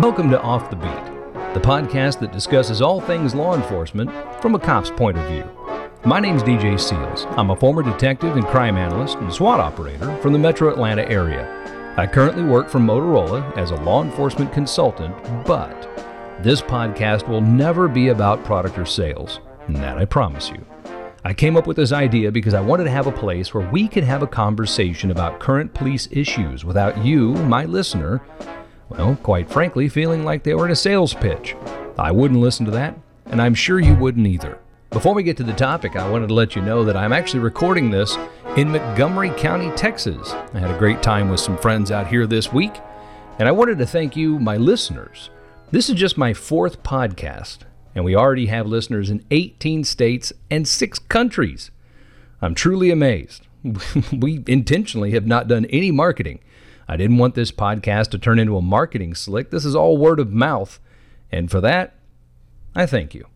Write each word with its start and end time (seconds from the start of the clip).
Welcome 0.00 0.30
to 0.30 0.40
Off 0.40 0.70
the 0.70 0.76
Beat, 0.76 1.52
the 1.52 1.60
podcast 1.60 2.20
that 2.20 2.32
discusses 2.32 2.80
all 2.80 3.02
things 3.02 3.34
law 3.34 3.54
enforcement 3.54 4.10
from 4.40 4.54
a 4.54 4.58
cop's 4.58 4.90
point 4.90 5.18
of 5.18 5.28
view. 5.28 5.44
My 6.06 6.18
name's 6.18 6.42
DJ 6.42 6.80
Seals. 6.80 7.26
I'm 7.36 7.50
a 7.50 7.56
former 7.56 7.82
detective 7.82 8.34
and 8.34 8.46
crime 8.46 8.78
analyst 8.78 9.18
and 9.18 9.30
SWAT 9.30 9.60
operator 9.60 10.16
from 10.22 10.32
the 10.32 10.38
metro 10.38 10.70
Atlanta 10.70 11.06
area. 11.10 11.94
I 11.98 12.06
currently 12.06 12.44
work 12.44 12.70
for 12.70 12.78
Motorola 12.78 13.54
as 13.58 13.72
a 13.72 13.76
law 13.76 14.02
enforcement 14.02 14.54
consultant, 14.54 15.14
but 15.44 15.82
this 16.42 16.62
podcast 16.62 17.28
will 17.28 17.42
never 17.42 17.86
be 17.86 18.08
about 18.08 18.42
product 18.42 18.78
or 18.78 18.86
sales. 18.86 19.40
And 19.66 19.76
that 19.76 19.98
I 19.98 20.06
promise 20.06 20.48
you. 20.48 20.64
I 21.24 21.34
came 21.34 21.58
up 21.58 21.66
with 21.66 21.76
this 21.76 21.92
idea 21.92 22.32
because 22.32 22.54
I 22.54 22.62
wanted 22.62 22.84
to 22.84 22.90
have 22.90 23.06
a 23.06 23.12
place 23.12 23.52
where 23.52 23.68
we 23.70 23.86
could 23.86 24.04
have 24.04 24.22
a 24.22 24.26
conversation 24.26 25.10
about 25.10 25.40
current 25.40 25.74
police 25.74 26.08
issues 26.10 26.64
without 26.64 27.04
you, 27.04 27.34
my 27.34 27.66
listener, 27.66 28.22
well, 28.90 29.16
quite 29.22 29.48
frankly, 29.48 29.88
feeling 29.88 30.24
like 30.24 30.42
they 30.42 30.54
were 30.54 30.66
in 30.66 30.72
a 30.72 30.76
sales 30.76 31.14
pitch. 31.14 31.54
I 31.96 32.10
wouldn't 32.10 32.40
listen 32.40 32.66
to 32.66 32.72
that, 32.72 32.98
and 33.26 33.40
I'm 33.40 33.54
sure 33.54 33.78
you 33.78 33.94
wouldn't 33.94 34.26
either. 34.26 34.58
Before 34.90 35.14
we 35.14 35.22
get 35.22 35.36
to 35.36 35.44
the 35.44 35.52
topic, 35.52 35.94
I 35.94 36.10
wanted 36.10 36.26
to 36.28 36.34
let 36.34 36.56
you 36.56 36.62
know 36.62 36.84
that 36.84 36.96
I'm 36.96 37.12
actually 37.12 37.38
recording 37.38 37.90
this 37.90 38.18
in 38.56 38.72
Montgomery 38.72 39.30
County, 39.30 39.70
Texas. 39.76 40.32
I 40.52 40.58
had 40.58 40.74
a 40.74 40.78
great 40.78 41.04
time 41.04 41.30
with 41.30 41.38
some 41.38 41.56
friends 41.56 41.92
out 41.92 42.08
here 42.08 42.26
this 42.26 42.52
week, 42.52 42.72
and 43.38 43.46
I 43.46 43.52
wanted 43.52 43.78
to 43.78 43.86
thank 43.86 44.16
you, 44.16 44.40
my 44.40 44.56
listeners. 44.56 45.30
This 45.70 45.88
is 45.88 45.94
just 45.94 46.18
my 46.18 46.34
fourth 46.34 46.82
podcast, 46.82 47.58
and 47.94 48.04
we 48.04 48.16
already 48.16 48.46
have 48.46 48.66
listeners 48.66 49.08
in 49.08 49.24
18 49.30 49.84
states 49.84 50.32
and 50.50 50.66
six 50.66 50.98
countries. 50.98 51.70
I'm 52.42 52.56
truly 52.56 52.90
amazed. 52.90 53.46
we 54.12 54.42
intentionally 54.48 55.12
have 55.12 55.26
not 55.26 55.46
done 55.46 55.66
any 55.66 55.92
marketing. 55.92 56.40
I 56.90 56.96
didn't 56.96 57.18
want 57.18 57.36
this 57.36 57.52
podcast 57.52 58.08
to 58.10 58.18
turn 58.18 58.40
into 58.40 58.56
a 58.56 58.60
marketing 58.60 59.14
slick. 59.14 59.50
This 59.50 59.64
is 59.64 59.76
all 59.76 59.96
word 59.96 60.18
of 60.18 60.32
mouth. 60.32 60.80
And 61.30 61.48
for 61.48 61.60
that, 61.60 61.94
I 62.74 62.84
thank 62.84 63.14
you. 63.14 63.28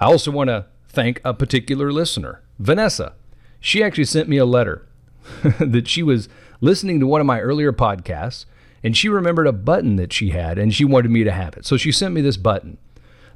I 0.00 0.06
also 0.06 0.30
want 0.30 0.48
to 0.48 0.64
thank 0.88 1.20
a 1.26 1.34
particular 1.34 1.92
listener, 1.92 2.40
Vanessa. 2.58 3.12
She 3.60 3.82
actually 3.82 4.06
sent 4.06 4.30
me 4.30 4.38
a 4.38 4.46
letter 4.46 4.86
that 5.60 5.88
she 5.88 6.02
was 6.02 6.30
listening 6.62 7.00
to 7.00 7.06
one 7.06 7.20
of 7.20 7.26
my 7.26 7.38
earlier 7.38 7.70
podcasts 7.70 8.46
and 8.82 8.96
she 8.96 9.10
remembered 9.10 9.46
a 9.46 9.52
button 9.52 9.96
that 9.96 10.14
she 10.14 10.30
had 10.30 10.56
and 10.56 10.72
she 10.72 10.86
wanted 10.86 11.10
me 11.10 11.24
to 11.24 11.32
have 11.32 11.54
it. 11.54 11.66
So 11.66 11.76
she 11.76 11.92
sent 11.92 12.14
me 12.14 12.22
this 12.22 12.38
button. 12.38 12.78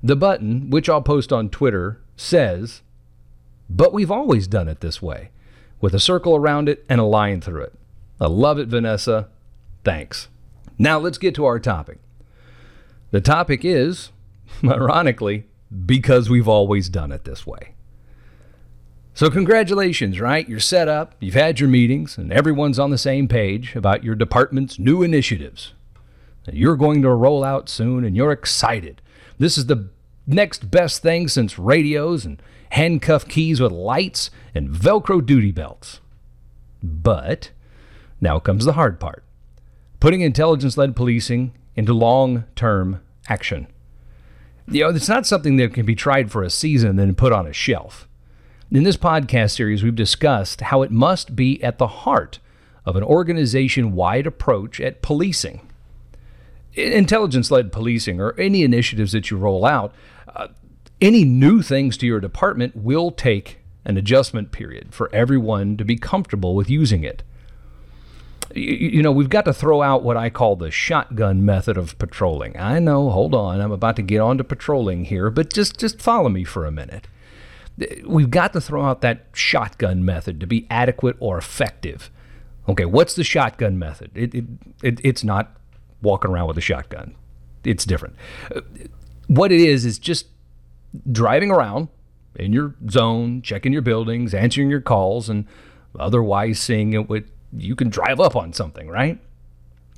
The 0.02 0.16
button, 0.16 0.70
which 0.70 0.88
I'll 0.88 1.02
post 1.02 1.34
on 1.34 1.50
Twitter, 1.50 2.00
says, 2.16 2.80
But 3.68 3.92
we've 3.92 4.10
always 4.10 4.46
done 4.46 4.68
it 4.68 4.80
this 4.80 5.02
way, 5.02 5.28
with 5.82 5.94
a 5.94 6.00
circle 6.00 6.34
around 6.34 6.70
it 6.70 6.86
and 6.88 6.98
a 6.98 7.04
line 7.04 7.42
through 7.42 7.64
it. 7.64 7.74
I 8.22 8.28
love 8.28 8.56
it, 8.56 8.68
Vanessa. 8.68 9.28
Thanks. 9.82 10.28
Now 10.78 11.00
let's 11.00 11.18
get 11.18 11.34
to 11.34 11.44
our 11.44 11.58
topic. 11.58 11.98
The 13.10 13.20
topic 13.20 13.64
is, 13.64 14.10
ironically, 14.64 15.46
because 15.84 16.30
we've 16.30 16.46
always 16.46 16.88
done 16.88 17.10
it 17.10 17.24
this 17.24 17.44
way. 17.44 17.74
So, 19.12 19.28
congratulations, 19.28 20.20
right? 20.20 20.48
You're 20.48 20.60
set 20.60 20.86
up, 20.86 21.16
you've 21.18 21.34
had 21.34 21.58
your 21.58 21.68
meetings, 21.68 22.16
and 22.16 22.32
everyone's 22.32 22.78
on 22.78 22.90
the 22.90 22.96
same 22.96 23.26
page 23.26 23.74
about 23.74 24.04
your 24.04 24.14
department's 24.14 24.78
new 24.78 25.02
initiatives. 25.02 25.74
You're 26.50 26.76
going 26.76 27.02
to 27.02 27.10
roll 27.10 27.42
out 27.42 27.68
soon, 27.68 28.04
and 28.04 28.14
you're 28.14 28.30
excited. 28.30 29.02
This 29.38 29.58
is 29.58 29.66
the 29.66 29.88
next 30.28 30.70
best 30.70 31.02
thing 31.02 31.26
since 31.26 31.58
radios 31.58 32.24
and 32.24 32.40
handcuff 32.70 33.26
keys 33.26 33.60
with 33.60 33.72
lights 33.72 34.30
and 34.54 34.70
Velcro 34.70 35.24
duty 35.24 35.50
belts. 35.50 36.00
But 36.82 37.50
now 38.22 38.38
comes 38.38 38.64
the 38.64 38.72
hard 38.72 38.98
part 38.98 39.24
putting 40.00 40.22
intelligence 40.22 40.76
led 40.76 40.96
policing 40.96 41.52
into 41.76 41.92
long 41.92 42.44
term 42.56 43.00
action. 43.28 43.68
You 44.66 44.84
know, 44.84 44.90
it's 44.90 45.08
not 45.08 45.26
something 45.26 45.58
that 45.58 45.74
can 45.74 45.86
be 45.86 45.94
tried 45.94 46.32
for 46.32 46.42
a 46.42 46.50
season 46.50 46.90
and 46.90 46.98
then 46.98 47.14
put 47.14 47.32
on 47.32 47.46
a 47.46 47.52
shelf. 47.52 48.08
In 48.70 48.82
this 48.82 48.96
podcast 48.96 49.54
series, 49.54 49.84
we've 49.84 49.94
discussed 49.94 50.62
how 50.62 50.82
it 50.82 50.90
must 50.90 51.36
be 51.36 51.62
at 51.62 51.78
the 51.78 51.86
heart 51.86 52.40
of 52.84 52.96
an 52.96 53.04
organization 53.04 53.92
wide 53.92 54.26
approach 54.26 54.80
at 54.80 55.02
policing 55.02 55.68
intelligence 56.74 57.50
led 57.50 57.72
policing 57.72 58.20
or 58.20 58.38
any 58.38 58.62
initiatives 58.62 59.12
that 59.12 59.30
you 59.30 59.36
roll 59.36 59.64
out, 59.64 59.94
uh, 60.34 60.48
any 61.00 61.24
new 61.24 61.62
things 61.62 61.96
to 61.98 62.06
your 62.06 62.20
department 62.20 62.76
will 62.76 63.10
take 63.10 63.58
an 63.84 63.96
adjustment 63.96 64.52
period 64.52 64.94
for 64.94 65.12
everyone 65.14 65.76
to 65.76 65.84
be 65.84 65.96
comfortable 65.96 66.54
with 66.54 66.70
using 66.70 67.02
it. 67.02 67.22
You, 68.54 68.88
you, 68.88 69.02
know, 69.02 69.12
we've 69.12 69.28
got 69.28 69.44
to 69.46 69.52
throw 69.52 69.82
out 69.82 70.02
what 70.02 70.16
I 70.16 70.30
call 70.30 70.56
the 70.56 70.70
shotgun 70.70 71.44
method 71.44 71.76
of 71.76 71.98
patrolling. 71.98 72.56
I 72.58 72.78
know, 72.78 73.10
hold 73.10 73.34
on, 73.34 73.60
I'm 73.60 73.72
about 73.72 73.96
to 73.96 74.02
get 74.02 74.20
on 74.20 74.38
to 74.38 74.44
patrolling 74.44 75.06
here, 75.06 75.30
but 75.30 75.52
just, 75.52 75.78
just 75.78 76.00
follow 76.00 76.28
me 76.28 76.44
for 76.44 76.66
a 76.66 76.70
minute. 76.70 77.08
We've 78.06 78.30
got 78.30 78.52
to 78.52 78.60
throw 78.60 78.84
out 78.84 79.00
that 79.00 79.26
shotgun 79.32 80.04
method 80.04 80.40
to 80.40 80.46
be 80.46 80.66
adequate 80.70 81.16
or 81.20 81.38
effective. 81.38 82.10
Okay, 82.68 82.84
what's 82.84 83.14
the 83.14 83.24
shotgun 83.24 83.78
method? 83.78 84.10
It, 84.14 84.34
it, 84.34 84.44
it, 84.82 85.00
it's 85.02 85.24
not 85.24 85.56
walking 86.02 86.30
around 86.30 86.48
with 86.48 86.58
a 86.58 86.62
shotgun. 86.62 87.14
It's 87.64 87.84
different. 87.84 88.16
Uh, 88.54 88.60
what 89.28 89.52
it 89.52 89.60
is 89.60 89.84
is 89.84 89.98
just 89.98 90.26
driving 91.10 91.50
around 91.50 91.88
in 92.36 92.52
your 92.52 92.74
zone, 92.90 93.42
checking 93.42 93.72
your 93.72 93.82
buildings, 93.82 94.34
answering 94.34 94.70
your 94.70 94.80
calls, 94.80 95.28
and 95.28 95.46
otherwise 95.98 96.58
seeing 96.58 96.92
it 96.92 97.08
with 97.08 97.24
you 97.56 97.76
can 97.76 97.88
drive 97.88 98.20
up 98.20 98.36
on 98.36 98.52
something, 98.52 98.88
right? 98.88 99.18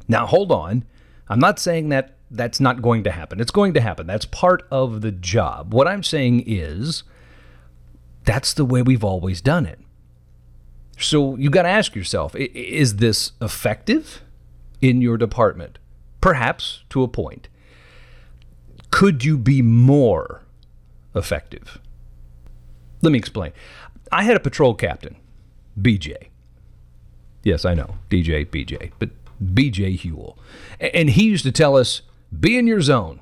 Now 0.09 0.27
hold 0.27 0.53
on. 0.53 0.85
I'm 1.29 1.41
not 1.41 1.59
saying 1.59 1.89
that 1.89 2.15
that's 2.31 2.61
not 2.61 2.83
going 2.83 3.05
to 3.05 3.11
happen. 3.11 3.41
It's 3.41 3.51
going 3.51 3.75
to 3.75 3.81
happen. 3.81 4.07
That's 4.07 4.27
part 4.27 4.67
of 4.71 5.01
the 5.01 5.13
job. 5.13 5.73
What 5.73 5.89
I'm 5.89 6.03
saying 6.03 6.45
is 6.47 7.05
that's 8.25 8.53
the 8.55 8.65
way 8.65 8.83
we've 8.83 9.05
always 9.05 9.41
done 9.41 9.67
it. 9.67 9.79
So 10.99 11.37
you 11.37 11.51
got 11.51 11.63
to 11.63 11.69
ask 11.69 11.95
yourself, 11.95 12.35
is 12.37 12.97
this 12.97 13.33
effective 13.41 14.23
in 14.81 15.01
your 15.01 15.17
department? 15.17 15.79
Perhaps 16.21 16.85
to 16.91 17.03
a 17.03 17.09
point. 17.09 17.49
Could 18.91 19.25
you 19.25 19.37
be 19.37 19.61
more 19.61 20.43
effective? 21.15 21.81
Let 23.03 23.11
me 23.11 23.19
explain. 23.19 23.53
I 24.13 24.25
had 24.25 24.37
a 24.37 24.41
patrol 24.41 24.75
captain, 24.75 25.17
BJ. 25.81 26.29
Yes, 27.45 27.65
I 27.65 27.75
know, 27.75 27.97
DJ, 28.11 28.47
BJ, 28.47 28.91
but 28.99 29.11
BJ 29.43 29.97
Hewell. 29.97 30.39
And 30.81 31.11
he 31.11 31.25
used 31.25 31.45
to 31.45 31.53
tell 31.53 31.77
us, 31.77 32.03
be 32.39 32.59
in 32.59 32.67
your 32.67 32.81
zone. 32.81 33.21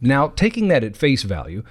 Now, 0.00 0.28
taking 0.28 0.68
that 0.68 0.84
at 0.84 0.96
face 0.96 1.22
value, 1.22 1.64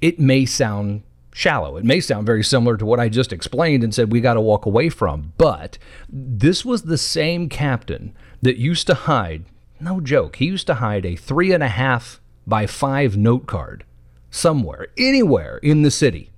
it 0.00 0.20
may 0.20 0.44
sound 0.44 1.02
shallow. 1.32 1.76
It 1.76 1.84
may 1.84 2.00
sound 2.00 2.26
very 2.26 2.44
similar 2.44 2.76
to 2.76 2.84
what 2.84 3.00
I 3.00 3.08
just 3.08 3.32
explained 3.32 3.82
and 3.82 3.94
said 3.94 4.12
we 4.12 4.20
got 4.20 4.34
to 4.34 4.40
walk 4.40 4.66
away 4.66 4.90
from. 4.90 5.32
But 5.38 5.78
this 6.08 6.64
was 6.64 6.82
the 6.82 6.98
same 6.98 7.48
captain 7.48 8.14
that 8.42 8.58
used 8.58 8.86
to 8.88 8.94
hide 8.94 9.44
no 9.80 10.00
joke. 10.00 10.36
He 10.36 10.46
used 10.46 10.66
to 10.66 10.74
hide 10.74 11.06
a 11.06 11.16
three 11.16 11.52
and 11.52 11.62
a 11.62 11.68
half 11.68 12.20
by 12.46 12.66
five 12.66 13.16
note 13.16 13.46
card 13.46 13.84
somewhere, 14.30 14.88
anywhere 14.98 15.58
in 15.58 15.82
the 15.82 15.90
city, 15.90 16.30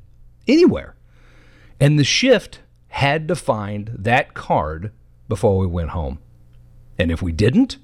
anywhere. 0.47 0.95
And 1.81 1.99
the 1.99 2.05
shift 2.05 2.61
had 2.93 3.29
to 3.29 3.37
find 3.37 3.95
that 3.99 4.35
card 4.35 4.93
before 5.29 5.59
we 5.59 5.67
went 5.67 5.91
home. 5.91 6.19
And 6.99 7.11
if 7.11 7.23
we 7.23 7.33
didn't, 7.33 7.79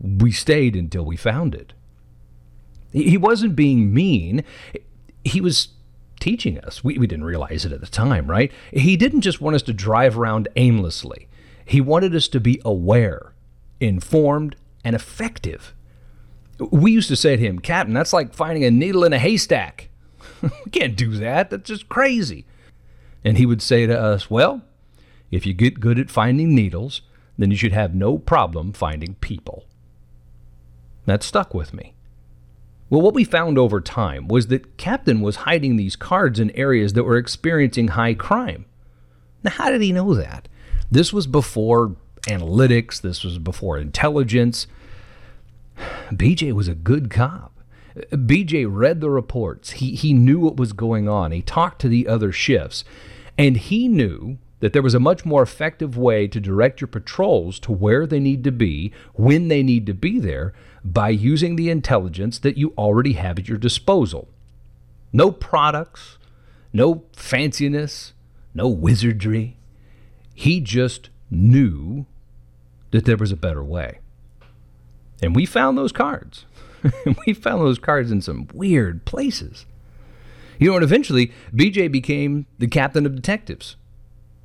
we 0.00 0.32
stayed 0.32 0.76
until 0.76 1.04
we 1.04 1.16
found 1.16 1.54
it. 1.54 1.72
He 2.92 3.16
wasn't 3.16 3.54
being 3.54 3.94
mean. 3.94 4.44
He 5.24 5.40
was 5.40 5.68
teaching 6.18 6.58
us. 6.58 6.82
We, 6.82 6.98
we 6.98 7.06
didn't 7.06 7.24
realize 7.24 7.64
it 7.64 7.72
at 7.72 7.80
the 7.80 7.86
time, 7.86 8.28
right? 8.28 8.52
He 8.72 8.96
didn't 8.96 9.20
just 9.20 9.40
want 9.40 9.56
us 9.56 9.62
to 9.62 9.72
drive 9.72 10.18
around 10.18 10.48
aimlessly. 10.56 11.28
He 11.64 11.80
wanted 11.80 12.14
us 12.14 12.26
to 12.28 12.40
be 12.40 12.60
aware 12.64 13.32
informed, 13.80 14.56
and 14.84 14.94
effective. 14.94 15.74
We 16.58 16.92
used 16.92 17.08
to 17.08 17.16
say 17.16 17.36
to 17.36 17.42
him, 17.42 17.58
Captain, 17.58 17.94
that's 17.94 18.12
like 18.12 18.34
finding 18.34 18.64
a 18.64 18.70
needle 18.70 19.04
in 19.04 19.12
a 19.12 19.18
haystack. 19.18 19.88
we 20.42 20.70
can't 20.70 20.96
do 20.96 21.12
that. 21.16 21.50
That's 21.50 21.68
just 21.68 21.88
crazy. 21.88 22.46
And 23.24 23.38
he 23.38 23.46
would 23.46 23.62
say 23.62 23.86
to 23.86 23.98
us, 23.98 24.30
Well, 24.30 24.62
if 25.30 25.46
you 25.46 25.54
get 25.54 25.80
good 25.80 25.98
at 25.98 26.10
finding 26.10 26.54
needles, 26.54 27.02
then 27.38 27.50
you 27.50 27.56
should 27.56 27.72
have 27.72 27.94
no 27.94 28.18
problem 28.18 28.72
finding 28.72 29.14
people. 29.16 29.64
That 31.06 31.22
stuck 31.22 31.54
with 31.54 31.72
me. 31.72 31.94
Well, 32.90 33.00
what 33.00 33.14
we 33.14 33.24
found 33.24 33.56
over 33.56 33.80
time 33.80 34.26
was 34.26 34.48
that 34.48 34.76
Captain 34.76 35.20
was 35.20 35.36
hiding 35.36 35.76
these 35.76 35.94
cards 35.94 36.40
in 36.40 36.50
areas 36.50 36.94
that 36.94 37.04
were 37.04 37.16
experiencing 37.16 37.88
high 37.88 38.14
crime. 38.14 38.66
Now, 39.44 39.52
how 39.52 39.70
did 39.70 39.80
he 39.80 39.92
know 39.92 40.12
that? 40.14 40.48
This 40.90 41.12
was 41.12 41.28
before 41.28 41.94
analytics, 42.22 43.00
this 43.00 43.22
was 43.22 43.38
before 43.38 43.78
intelligence. 43.78 44.66
BJ 46.10 46.52
was 46.52 46.66
a 46.68 46.74
good 46.74 47.10
cop. 47.10 47.59
BJ 47.96 48.66
read 48.68 49.00
the 49.00 49.10
reports. 49.10 49.72
He, 49.72 49.94
he 49.94 50.12
knew 50.12 50.38
what 50.38 50.56
was 50.56 50.72
going 50.72 51.08
on. 51.08 51.32
He 51.32 51.42
talked 51.42 51.80
to 51.82 51.88
the 51.88 52.06
other 52.06 52.32
shifts. 52.32 52.84
And 53.36 53.56
he 53.56 53.88
knew 53.88 54.38
that 54.60 54.72
there 54.72 54.82
was 54.82 54.94
a 54.94 55.00
much 55.00 55.24
more 55.24 55.42
effective 55.42 55.96
way 55.96 56.28
to 56.28 56.40
direct 56.40 56.80
your 56.80 56.88
patrols 56.88 57.58
to 57.60 57.72
where 57.72 58.06
they 58.06 58.20
need 58.20 58.44
to 58.44 58.52
be, 58.52 58.92
when 59.14 59.48
they 59.48 59.62
need 59.62 59.86
to 59.86 59.94
be 59.94 60.18
there, 60.18 60.52
by 60.84 61.08
using 61.08 61.56
the 61.56 61.70
intelligence 61.70 62.38
that 62.38 62.56
you 62.56 62.72
already 62.76 63.14
have 63.14 63.38
at 63.38 63.48
your 63.48 63.58
disposal. 63.58 64.28
No 65.12 65.32
products, 65.32 66.18
no 66.72 67.04
fanciness, 67.16 68.12
no 68.54 68.68
wizardry. 68.68 69.56
He 70.34 70.60
just 70.60 71.08
knew 71.30 72.06
that 72.90 73.04
there 73.04 73.16
was 73.16 73.32
a 73.32 73.36
better 73.36 73.64
way. 73.64 73.98
And 75.22 75.34
we 75.34 75.46
found 75.46 75.76
those 75.76 75.92
cards. 75.92 76.44
we 77.26 77.32
found 77.32 77.62
those 77.62 77.78
cards 77.78 78.10
in 78.10 78.20
some 78.20 78.48
weird 78.52 79.04
places. 79.04 79.66
You 80.58 80.70
know, 80.70 80.76
and 80.76 80.84
eventually, 80.84 81.32
BJ 81.54 81.90
became 81.90 82.46
the 82.58 82.68
captain 82.68 83.06
of 83.06 83.14
detectives 83.14 83.76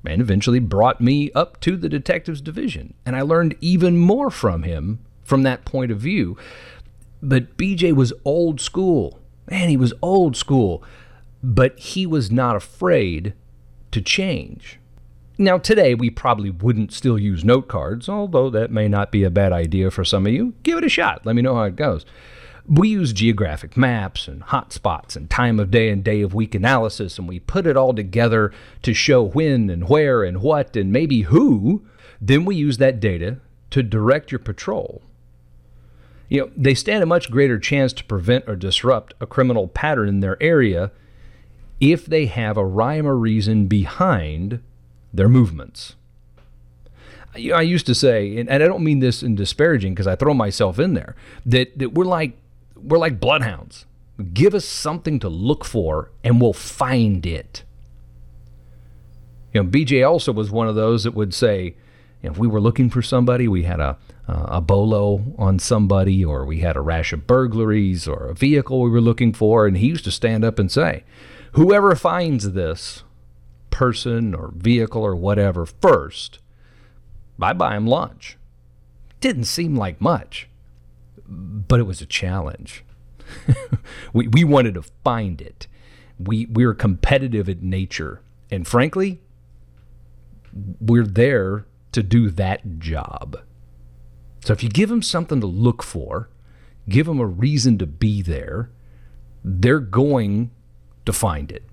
and 0.06 0.22
eventually 0.22 0.60
brought 0.60 1.02
me 1.02 1.32
up 1.34 1.60
to 1.62 1.76
the 1.76 1.90
detectives 1.90 2.42
division. 2.42 2.94
And 3.06 3.16
I 3.16 3.22
learned 3.22 3.56
even 3.60 3.98
more 3.98 4.30
from 4.30 4.64
him 4.64 5.00
from 5.24 5.44
that 5.44 5.66
point 5.66 5.92
of 5.92 6.00
view. 6.00 6.38
But 7.22 7.58
BJ 7.58 7.94
was 7.94 8.14
old 8.24 8.62
school. 8.62 9.20
Man, 9.50 9.70
he 9.70 9.78
was 9.78 9.94
old 10.02 10.38
school. 10.38 10.84
But 11.44 11.78
he 11.78 12.06
was 12.06 12.32
not 12.32 12.56
afraid 12.56 13.34
to 13.92 14.02
change. 14.02 14.80
Now, 15.38 15.58
today 15.58 15.96
we 15.96 16.10
probably 16.10 16.50
wouldn't 16.50 16.94
still 16.94 17.20
use 17.20 17.44
note 17.44 17.68
cards, 17.68 18.08
although 18.08 18.50
that 18.52 18.72
may 18.72 18.88
not 18.88 19.12
be 19.12 19.24
a 19.24 19.30
bad 19.30 19.52
idea 19.52 19.92
for 19.92 20.06
some 20.06 20.26
of 20.26 20.32
you. 20.32 20.54
Give 20.64 20.78
it 20.78 20.86
a 20.86 20.90
shot. 20.90 21.26
Let 21.26 21.36
me 21.36 21.42
know 21.42 21.56
how 21.56 21.64
it 21.64 21.76
goes. 21.76 22.06
We 22.68 22.88
use 22.88 23.12
geographic 23.12 23.76
maps 23.76 24.28
and 24.28 24.42
hotspots 24.44 25.16
and 25.16 25.30
time 25.30 25.60
of 25.60 25.72
day 25.72 25.90
and 25.90 26.04
day 26.04 26.22
of 26.22 26.34
week 26.34 26.56
analysis, 26.56 27.20
and 27.20 27.28
we 27.28 27.40
put 27.40 27.68
it 27.68 27.76
all 27.78 27.94
together 27.94 28.52
to 28.82 28.94
show 28.94 29.24
when 29.24 29.70
and 29.70 29.90
where 29.90 30.24
and 30.24 30.42
what 30.42 30.76
and 30.76 30.92
maybe 30.92 31.24
who. 31.24 31.86
Then 32.22 32.46
we 32.46 32.56
use 32.56 32.78
that 32.78 33.02
data 33.02 33.40
to 33.72 33.84
direct 33.84 34.32
your 34.32 34.40
patrol. 34.40 35.02
You 36.30 36.42
know, 36.42 36.52
they 36.56 36.74
stand 36.74 37.04
a 37.04 37.08
much 37.08 37.30
greater 37.30 37.60
chance 37.60 37.92
to 37.94 38.06
prevent 38.06 38.46
or 38.48 38.56
disrupt 38.56 39.14
a 39.20 39.28
criminal 39.28 39.68
pattern 39.68 40.08
in 40.08 40.22
their 40.22 40.42
area 40.42 40.92
if 41.80 42.06
they 42.06 42.26
have 42.26 42.58
a 42.58 42.66
rhyme 42.66 43.06
or 43.06 43.18
reason 43.18 43.68
behind 43.68 44.62
their 45.16 45.30
movements. 45.30 45.96
I 47.36 47.62
used 47.62 47.86
to 47.88 47.96
say, 47.96 48.38
and 48.38 48.50
I 48.50 48.58
don't 48.60 48.84
mean 48.84 49.00
this 49.00 49.22
in 49.22 49.36
disparaging 49.36 49.94
because 49.94 50.08
I 50.08 50.16
throw 50.16 50.34
myself 50.34 50.80
in 50.80 50.94
there, 50.94 51.16
that, 51.46 51.78
that 51.78 51.94
we're 51.94 52.06
like 52.06 52.38
we're 52.76 52.98
like 52.98 53.20
bloodhounds. 53.20 53.86
Give 54.34 54.54
us 54.54 54.66
something 54.66 55.20
to 55.20 55.30
look 55.30 55.66
for 55.66 56.12
and 56.24 56.40
we'll 56.40 56.54
find 56.54 57.26
it. 57.26 57.64
You 59.54 59.64
know, 59.64 59.70
BJ 59.70 60.08
also 60.08 60.32
was 60.32 60.52
one 60.52 60.68
of 60.68 60.76
those 60.76 61.04
that 61.04 61.14
would 61.14 61.34
say, 61.34 61.76
if 62.22 62.38
we 62.38 62.48
were 62.48 62.62
looking 62.62 62.90
for 62.90 63.02
somebody, 63.02 63.48
we 63.48 63.64
had 63.64 63.80
a, 63.80 63.98
uh, 64.28 64.46
a 64.48 64.62
bolo 64.62 65.34
on 65.38 65.60
somebody, 65.60 66.26
or 66.26 66.46
we 66.46 66.60
had 66.60 66.76
a 66.76 66.82
rash 66.82 67.14
of 67.14 67.28
burglaries, 67.28 68.08
or 68.08 68.28
a 68.28 68.34
vehicle 68.34 68.82
we 68.82 68.90
were 68.90 69.02
looking 69.02 69.32
for, 69.32 69.68
and 69.68 69.78
he 69.78 69.88
used 69.88 70.04
to 70.06 70.12
stand 70.12 70.44
up 70.44 70.60
and 70.60 70.72
say, 70.72 71.04
Whoever 71.54 71.96
finds 71.96 72.52
this 72.52 73.04
person 73.76 74.34
or 74.34 74.52
vehicle 74.56 75.04
or 75.04 75.16
whatever 75.16 75.66
first, 75.66 76.40
I 77.42 77.54
buy 77.54 77.76
him 77.76 77.88
lunch. 77.88 78.38
Didn't 79.20 79.46
seem 79.46 79.76
like 79.76 80.00
much 80.00 80.48
but 81.28 81.80
it 81.80 81.84
was 81.84 82.02
a 82.02 82.06
challenge. 82.06 82.84
we, 84.14 84.28
we 84.28 84.44
wanted 84.44 84.76
to 84.76 84.84
find 85.04 85.42
it. 85.42 85.68
We, 86.20 86.46
we 86.46 86.66
were 86.66 86.74
competitive 86.74 87.50
in 87.50 87.70
nature. 87.70 88.22
And 88.52 88.68
frankly, 88.68 89.22
we're 90.80 91.08
there 91.08 91.66
to 91.92 92.04
do 92.04 92.30
that 92.30 92.80
job. 92.80 93.40
So 94.42 94.54
if 94.54 94.64
you 94.64 94.70
give 94.70 94.90
them 94.90 95.02
something 95.02 95.42
to 95.42 95.48
look 95.48 95.82
for, 95.82 96.30
give 96.88 97.08
them 97.08 97.20
a 97.20 97.26
reason 97.26 97.78
to 97.80 97.88
be 97.88 98.22
there, 98.22 98.70
they're 99.44 99.80
going 99.80 100.52
to 101.06 101.14
find 101.14 101.52
it. 101.52 101.64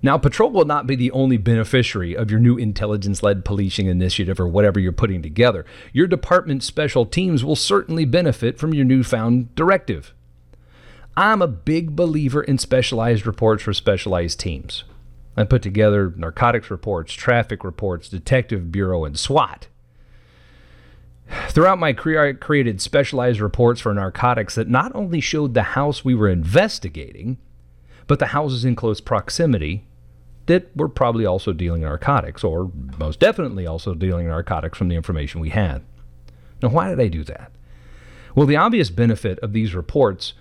Now, 0.00 0.16
Patrol 0.16 0.50
will 0.50 0.64
not 0.64 0.86
be 0.86 0.94
the 0.94 1.10
only 1.10 1.38
beneficiary 1.38 2.16
of 2.16 2.30
your 2.30 2.38
new 2.38 2.56
intelligence 2.56 3.22
led 3.22 3.44
policing 3.44 3.86
initiative 3.86 4.38
or 4.38 4.46
whatever 4.46 4.78
you're 4.78 4.92
putting 4.92 5.22
together. 5.22 5.66
Your 5.92 6.06
department's 6.06 6.66
special 6.66 7.04
teams 7.04 7.44
will 7.44 7.56
certainly 7.56 8.04
benefit 8.04 8.58
from 8.58 8.72
your 8.72 8.84
newfound 8.84 9.54
directive. 9.56 10.14
I'm 11.16 11.42
a 11.42 11.48
big 11.48 11.96
believer 11.96 12.42
in 12.44 12.58
specialized 12.58 13.26
reports 13.26 13.64
for 13.64 13.72
specialized 13.72 14.38
teams. 14.38 14.84
I 15.36 15.42
put 15.42 15.62
together 15.62 16.12
narcotics 16.16 16.70
reports, 16.70 17.12
traffic 17.12 17.64
reports, 17.64 18.08
detective 18.08 18.70
bureau, 18.70 19.04
and 19.04 19.18
SWAT. 19.18 19.66
Throughout 21.48 21.78
my 21.80 21.92
career, 21.92 22.28
I 22.28 22.32
created 22.34 22.80
specialized 22.80 23.40
reports 23.40 23.80
for 23.80 23.92
narcotics 23.92 24.54
that 24.54 24.68
not 24.68 24.94
only 24.94 25.20
showed 25.20 25.54
the 25.54 25.62
house 25.62 26.04
we 26.04 26.14
were 26.14 26.28
investigating, 26.28 27.38
but 28.08 28.18
the 28.18 28.26
houses 28.26 28.64
in 28.64 28.74
close 28.74 29.00
proximity 29.00 29.84
that 30.46 30.74
were 30.76 30.88
probably 30.88 31.24
also 31.24 31.52
dealing 31.52 31.82
narcotics, 31.82 32.42
or 32.42 32.72
most 32.98 33.20
definitely 33.20 33.66
also 33.66 33.94
dealing 33.94 34.26
narcotics 34.26 34.76
from 34.76 34.88
the 34.88 34.96
information 34.96 35.40
we 35.40 35.50
had. 35.50 35.82
Now, 36.62 36.70
why 36.70 36.88
did 36.88 36.98
they 36.98 37.10
do 37.10 37.22
that? 37.24 37.52
Well, 38.34 38.46
the 38.46 38.56
obvious 38.56 38.90
benefit 38.90 39.38
of 39.40 39.52
these 39.52 39.74
reports 39.74 40.32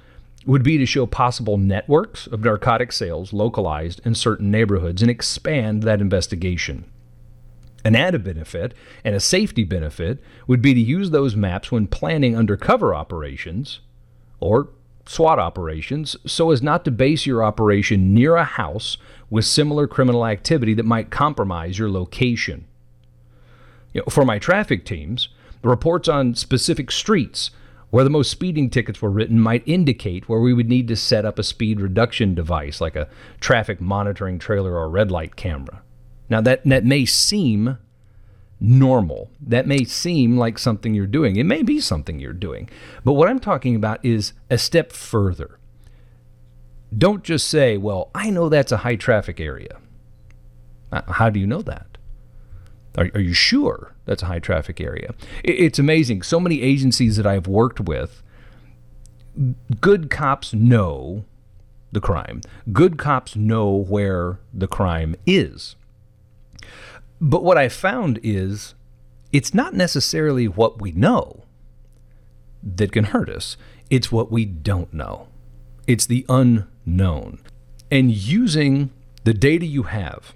would 0.46 0.64
be 0.64 0.78
to 0.78 0.86
show 0.86 1.06
possible 1.06 1.58
networks 1.58 2.26
of 2.26 2.44
narcotic 2.44 2.94
sales 2.94 3.34
localized 3.34 4.00
in 4.06 4.16
certain 4.16 4.50
neighborhoods 4.50 5.02
and 5.02 5.12
expand 5.12 5.84
that 5.84 6.00
investigation. 6.00 6.86
An 7.84 7.96
added 7.96 8.24
benefit 8.24 8.74
and 9.04 9.14
a 9.14 9.20
safety 9.20 9.66
benefit 9.66 10.20
would 10.48 10.62
be 10.62 10.74
to 10.74 10.80
use 10.80 11.10
those 11.10 11.36
maps 11.36 11.72
when 11.72 11.88
planning 11.88 12.36
undercover 12.36 12.96
operations 12.96 13.82
or 14.40 14.70
SWAT 15.10 15.40
operations 15.40 16.16
so 16.26 16.52
as 16.52 16.62
not 16.62 16.86
to 16.86 16.92
base 16.92 17.26
your 17.26 17.44
operation 17.44 18.14
near 18.14 18.36
a 18.36 18.44
house 18.44 18.98
with 19.30 19.46
similar 19.46 19.88
criminal 19.88 20.26
activity 20.26 20.74
that 20.74 20.86
might 20.86 21.10
compromise 21.10 21.80
your 21.80 21.90
location. 21.90 22.66
You 23.94 24.02
know, 24.02 24.06
for 24.10 24.26
my 24.26 24.40
traffic 24.40 24.86
teams, 24.86 25.30
the 25.62 25.70
reports 25.70 26.08
on 26.08 26.36
specific 26.36 26.92
streets 26.92 27.52
where 27.90 28.04
the 28.04 28.10
most 28.10 28.30
speeding 28.30 28.70
tickets 28.70 29.02
were 29.02 29.10
written 29.10 29.40
might 29.40 29.64
indicate 29.66 30.28
where 30.28 30.42
we 30.42 30.54
would 30.54 30.68
need 30.68 30.88
to 30.90 30.96
set 30.96 31.26
up 31.26 31.40
a 31.40 31.44
speed 31.44 31.80
reduction 31.80 32.36
device 32.36 32.82
like 32.82 32.96
a 32.96 33.08
traffic 33.40 33.80
monitoring 33.80 34.38
trailer 34.38 34.76
or 34.76 34.90
red 34.90 35.10
light 35.10 35.36
camera. 35.36 35.82
Now, 36.30 36.42
that, 36.42 36.66
that 36.66 36.86
may 36.86 37.06
seem 37.06 37.78
normal. 38.60 39.30
That 39.40 39.68
may 39.68 39.84
seem 39.84 40.38
like 40.38 40.58
something 40.58 40.94
you're 40.94 41.06
doing. 41.06 41.36
It 41.36 41.46
may 41.46 41.64
be 41.64 41.80
something 41.80 42.20
you're 42.20 42.34
doing. 42.34 42.70
But 43.04 43.14
what 43.14 43.30
I'm 43.30 43.40
talking 43.40 43.76
about 43.76 44.04
is 44.04 44.34
a 44.50 44.58
step 44.58 44.92
further. 44.92 45.60
Don't 46.98 47.24
just 47.24 47.48
say, 47.48 47.78
well, 47.78 48.10
I 48.16 48.30
know 48.30 48.50
that's 48.50 48.72
a 48.72 48.78
high 48.78 48.96
traffic 48.96 49.40
area. 49.40 49.78
Uh, 50.92 51.02
how 51.14 51.30
do 51.30 51.40
you 51.40 51.48
know 51.48 51.62
that? 51.62 51.98
Are, 52.98 53.10
are 53.14 53.22
you 53.22 53.34
sure 53.34 53.94
that's 54.06 54.24
a 54.24 54.28
high 54.28 54.40
traffic 54.40 54.82
area? 54.82 55.14
It's 55.44 55.80
amazing. 55.80 56.24
So 56.24 56.40
many 56.40 56.62
agencies 56.62 57.18
that 57.18 57.28
I've 57.28 57.48
worked 57.48 57.82
with, 57.82 58.24
good 59.82 60.10
cops 60.10 60.54
know 60.54 61.26
the 61.92 62.02
crime, 62.02 62.42
good 62.74 62.98
cops 62.98 63.36
know 63.36 63.72
where 63.72 64.40
the 64.54 64.68
crime 64.68 65.16
is. 65.26 65.76
But 67.20 67.44
what 67.44 67.58
I 67.58 67.70
found 67.70 68.20
is 68.24 68.76
it's 69.32 69.54
not 69.54 69.74
necessarily 69.74 70.48
what 70.48 70.82
we 70.82 70.92
know 70.92 71.44
that 72.64 72.92
can 72.92 73.06
hurt 73.06 73.30
us, 73.30 73.58
it's 73.90 74.12
what 74.12 74.32
we 74.32 74.46
don't 74.46 74.94
know. 74.94 75.28
It's 75.86 76.06
the 76.06 76.26
unknown. 76.28 77.40
And 77.90 78.12
using 78.12 78.92
the 79.24 79.34
data 79.34 79.66
you 79.66 79.84
have, 79.84 80.34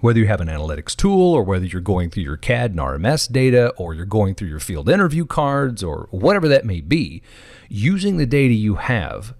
whether 0.00 0.18
you 0.18 0.26
have 0.26 0.40
an 0.40 0.48
analytics 0.48 0.96
tool 0.96 1.32
or 1.32 1.42
whether 1.42 1.66
you're 1.66 1.80
going 1.80 2.10
through 2.10 2.22
your 2.24 2.36
CAD 2.36 2.72
and 2.72 2.80
RMS 2.80 3.30
data 3.30 3.72
or 3.76 3.94
you're 3.94 4.04
going 4.04 4.34
through 4.34 4.48
your 4.48 4.60
field 4.60 4.88
interview 4.88 5.26
cards 5.26 5.82
or 5.82 6.08
whatever 6.10 6.48
that 6.48 6.64
may 6.64 6.80
be, 6.80 7.22
using 7.68 8.16
the 8.16 8.26
data 8.26 8.54
you 8.54 8.76
have, 8.76 9.34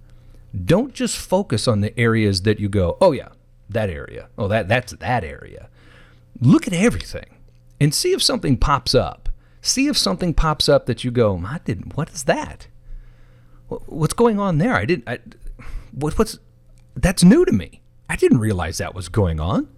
don't 0.64 0.92
just 0.92 1.16
focus 1.16 1.66
on 1.66 1.80
the 1.80 1.98
areas 1.98 2.42
that 2.42 2.60
you 2.60 2.68
go, 2.68 2.98
oh 3.00 3.12
yeah, 3.12 3.28
that 3.70 3.88
area. 3.90 4.28
Oh, 4.36 4.48
that 4.48 4.68
that's 4.68 4.92
that 4.92 5.24
area 5.24 5.68
look 6.40 6.66
at 6.66 6.72
everything 6.72 7.36
and 7.80 7.94
see 7.94 8.12
if 8.12 8.22
something 8.22 8.56
pops 8.56 8.94
up. 8.94 9.28
See 9.60 9.86
if 9.86 9.96
something 9.96 10.34
pops 10.34 10.68
up 10.68 10.86
that 10.86 11.04
you 11.04 11.10
go, 11.10 11.40
I 11.46 11.60
didn't. 11.64 11.96
What 11.96 12.10
is 12.10 12.24
that? 12.24 12.66
What's 13.68 14.14
going 14.14 14.38
on 14.38 14.58
there? 14.58 14.74
I 14.74 14.84
didn't. 14.84 15.08
I, 15.08 15.18
what, 15.92 16.18
what's 16.18 16.38
that's 16.96 17.24
new 17.24 17.44
to 17.44 17.52
me. 17.52 17.80
I 18.08 18.16
didn't 18.16 18.38
realize 18.38 18.78
that 18.78 18.94
was 18.94 19.08
going 19.08 19.40
on. 19.40 19.68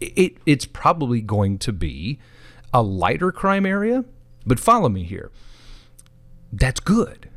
It, 0.00 0.36
it's 0.44 0.66
probably 0.66 1.20
going 1.20 1.58
to 1.58 1.72
be 1.72 2.20
a 2.72 2.82
lighter 2.82 3.32
crime 3.32 3.64
area, 3.64 4.04
but 4.44 4.60
follow 4.60 4.88
me 4.88 5.04
here. 5.04 5.30
That's 6.52 6.80
good. 6.80 7.30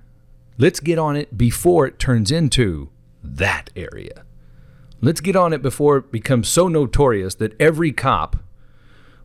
Let's 0.57 0.79
get 0.81 0.99
on 0.99 1.15
it 1.15 1.37
before 1.37 1.87
it 1.87 1.99
turns 1.99 2.31
into 2.31 2.89
that 3.23 3.69
area. 3.75 4.25
Let's 5.01 5.21
get 5.21 5.35
on 5.35 5.53
it 5.53 5.61
before 5.61 5.97
it 5.97 6.11
becomes 6.11 6.49
so 6.49 6.67
notorious 6.67 7.35
that 7.35 7.59
every 7.59 7.91
cop 7.93 8.35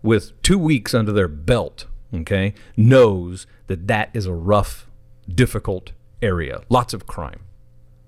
with 0.02 0.40
two 0.42 0.58
weeks 0.58 0.94
under 0.94 1.10
their 1.10 1.26
belt, 1.26 1.86
okay, 2.14 2.54
knows 2.76 3.46
that 3.66 3.88
that 3.88 4.10
is 4.14 4.26
a 4.26 4.32
rough, 4.32 4.88
difficult 5.28 5.90
area. 6.22 6.60
Lots 6.68 6.94
of 6.94 7.06
crime. 7.06 7.40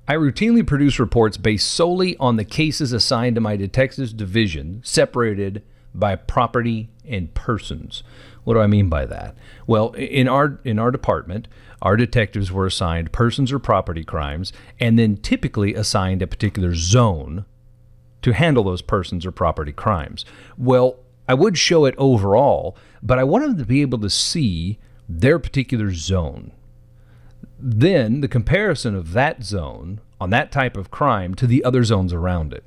I 0.06 0.14
routinely 0.14 0.64
produce 0.64 1.00
reports 1.00 1.36
based 1.36 1.66
solely 1.66 2.16
on 2.18 2.36
the 2.36 2.44
cases 2.44 2.92
assigned 2.92 3.34
to 3.34 3.40
my 3.40 3.56
detectives 3.56 4.12
division, 4.12 4.80
separated 4.84 5.64
by 5.92 6.14
property 6.14 6.90
and 7.04 7.34
persons. 7.34 8.04
What 8.44 8.54
do 8.54 8.60
I 8.60 8.68
mean 8.68 8.88
by 8.88 9.06
that? 9.06 9.34
Well, 9.66 9.90
in 9.92 10.28
our 10.28 10.60
in 10.62 10.78
our 10.78 10.92
department, 10.92 11.48
our 11.82 11.96
detectives 11.96 12.52
were 12.52 12.66
assigned 12.66 13.10
persons 13.10 13.50
or 13.50 13.58
property 13.58 14.04
crimes 14.04 14.52
and 14.78 14.96
then 14.96 15.16
typically 15.16 15.74
assigned 15.74 16.22
a 16.22 16.28
particular 16.28 16.74
zone 16.74 17.44
to 18.26 18.32
handle 18.32 18.64
those 18.64 18.82
persons 18.82 19.24
or 19.24 19.30
property 19.30 19.70
crimes. 19.70 20.24
Well, 20.58 20.96
I 21.28 21.34
would 21.34 21.56
show 21.56 21.84
it 21.84 21.94
overall, 21.96 22.76
but 23.00 23.20
I 23.20 23.22
wanted 23.22 23.50
them 23.50 23.58
to 23.58 23.64
be 23.64 23.82
able 23.82 24.00
to 24.00 24.10
see 24.10 24.80
their 25.08 25.38
particular 25.38 25.94
zone. 25.94 26.50
Then 27.56 28.22
the 28.22 28.26
comparison 28.28 28.96
of 28.96 29.12
that 29.12 29.44
zone 29.44 30.00
on 30.20 30.30
that 30.30 30.50
type 30.50 30.76
of 30.76 30.90
crime 30.90 31.36
to 31.36 31.46
the 31.46 31.62
other 31.62 31.84
zones 31.84 32.12
around 32.12 32.52
it. 32.52 32.64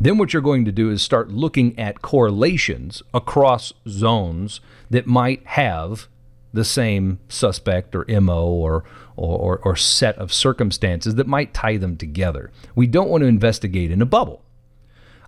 Then 0.00 0.16
what 0.16 0.32
you're 0.32 0.40
going 0.40 0.64
to 0.64 0.72
do 0.72 0.90
is 0.90 1.02
start 1.02 1.28
looking 1.28 1.78
at 1.78 2.00
correlations 2.00 3.02
across 3.12 3.74
zones 3.86 4.62
that 4.88 5.06
might 5.06 5.46
have 5.48 6.08
the 6.54 6.64
same 6.64 7.18
suspect 7.28 7.94
or 7.94 8.06
MO 8.22 8.46
or, 8.46 8.84
or, 9.16 9.58
or, 9.58 9.76
set 9.76 10.16
of 10.16 10.32
circumstances 10.32 11.16
that 11.16 11.26
might 11.26 11.52
tie 11.52 11.76
them 11.76 11.94
together. 11.94 12.50
We 12.74 12.86
don't 12.86 13.10
want 13.10 13.20
to 13.20 13.28
investigate 13.28 13.90
in 13.90 14.00
a 14.00 14.06
bubble. 14.06 14.42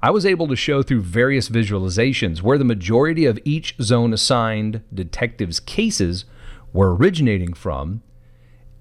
I 0.03 0.11
was 0.11 0.25
able 0.25 0.49
to 0.49 0.57
show 0.57 0.83
through 0.83 1.03
various 1.03 1.51
visualizations 1.51 2.41
where 2.41 2.57
the 2.57 2.65
majority 2.65 3.27
of 3.27 3.39
each 3.45 3.77
zone 3.83 4.15
assigned 4.15 4.83
detectives' 4.93 5.61
cases 5.61 6.25
were 6.73 6.95
originating 6.95 7.53
from, 7.53 8.03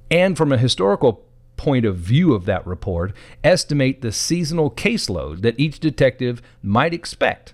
and 0.10 0.38
from 0.38 0.52
a 0.52 0.58
historical 0.58 1.26
point 1.58 1.86
of 1.86 1.98
view 1.98 2.34
of 2.34 2.46
that 2.46 2.66
report, 2.66 3.12
estimate 3.44 4.02
the 4.02 4.14
seasonal 4.14 4.72
caseload 4.72 5.42
that 5.42 5.60
each 5.60 5.80
detective 5.80 6.42
might 6.64 6.94
expect 6.94 7.54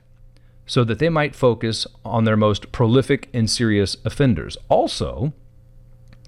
so 0.67 0.83
that 0.83 0.99
they 0.99 1.09
might 1.09 1.35
focus 1.35 1.87
on 2.03 2.23
their 2.23 2.37
most 2.37 2.71
prolific 2.71 3.29
and 3.33 3.49
serious 3.49 3.97
offenders. 4.05 4.57
Also, 4.69 5.33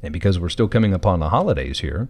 and 0.02 0.12
because 0.12 0.40
we're 0.40 0.50
still 0.50 0.68
coming 0.68 0.94
upon 0.94 1.20
the 1.20 1.30
holidays 1.30 1.80
here, 1.80 2.08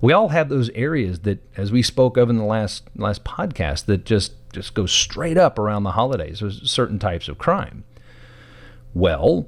we 0.00 0.12
all 0.12 0.28
have 0.28 0.48
those 0.48 0.70
areas 0.70 1.20
that, 1.20 1.38
as 1.56 1.72
we 1.72 1.82
spoke 1.82 2.16
of 2.16 2.30
in 2.30 2.38
the 2.38 2.44
last 2.44 2.84
last 2.96 3.24
podcast, 3.24 3.86
that 3.86 4.04
just 4.04 4.32
just 4.52 4.74
go 4.74 4.86
straight 4.86 5.36
up 5.36 5.58
around 5.58 5.82
the 5.82 5.92
holidays. 5.92 6.40
There's 6.40 6.70
certain 6.70 6.98
types 6.98 7.28
of 7.28 7.38
crime. 7.38 7.84
Well, 8.94 9.46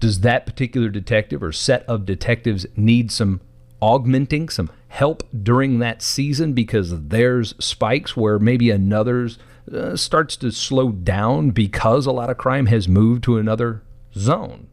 does 0.00 0.20
that 0.20 0.46
particular 0.46 0.88
detective 0.88 1.42
or 1.42 1.52
set 1.52 1.84
of 1.86 2.06
detectives 2.06 2.66
need 2.76 3.10
some 3.10 3.40
augmenting, 3.80 4.48
some 4.48 4.70
help 4.88 5.22
during 5.42 5.78
that 5.78 6.02
season 6.02 6.52
because 6.52 7.08
there's 7.08 7.54
spikes 7.58 8.16
where 8.16 8.38
maybe 8.38 8.70
another's 8.70 9.38
uh, 9.72 9.96
starts 9.96 10.36
to 10.36 10.50
slow 10.50 10.90
down 10.90 11.50
because 11.50 12.06
a 12.06 12.12
lot 12.12 12.30
of 12.30 12.38
crime 12.38 12.66
has 12.66 12.88
moved 12.88 13.22
to 13.24 13.38
another 13.38 13.82
zone. 14.14 14.68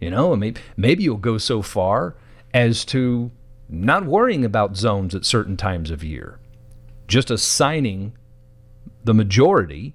You 0.00 0.10
know, 0.10 0.36
maybe, 0.36 0.60
maybe 0.76 1.02
you'll 1.02 1.16
go 1.16 1.38
so 1.38 1.62
far 1.62 2.14
as 2.54 2.84
to 2.86 3.30
not 3.68 4.04
worrying 4.06 4.44
about 4.44 4.76
zones 4.76 5.14
at 5.14 5.24
certain 5.24 5.56
times 5.56 5.90
of 5.90 6.04
year, 6.04 6.38
just 7.08 7.30
assigning 7.30 8.12
the 9.06 9.14
majority 9.14 9.94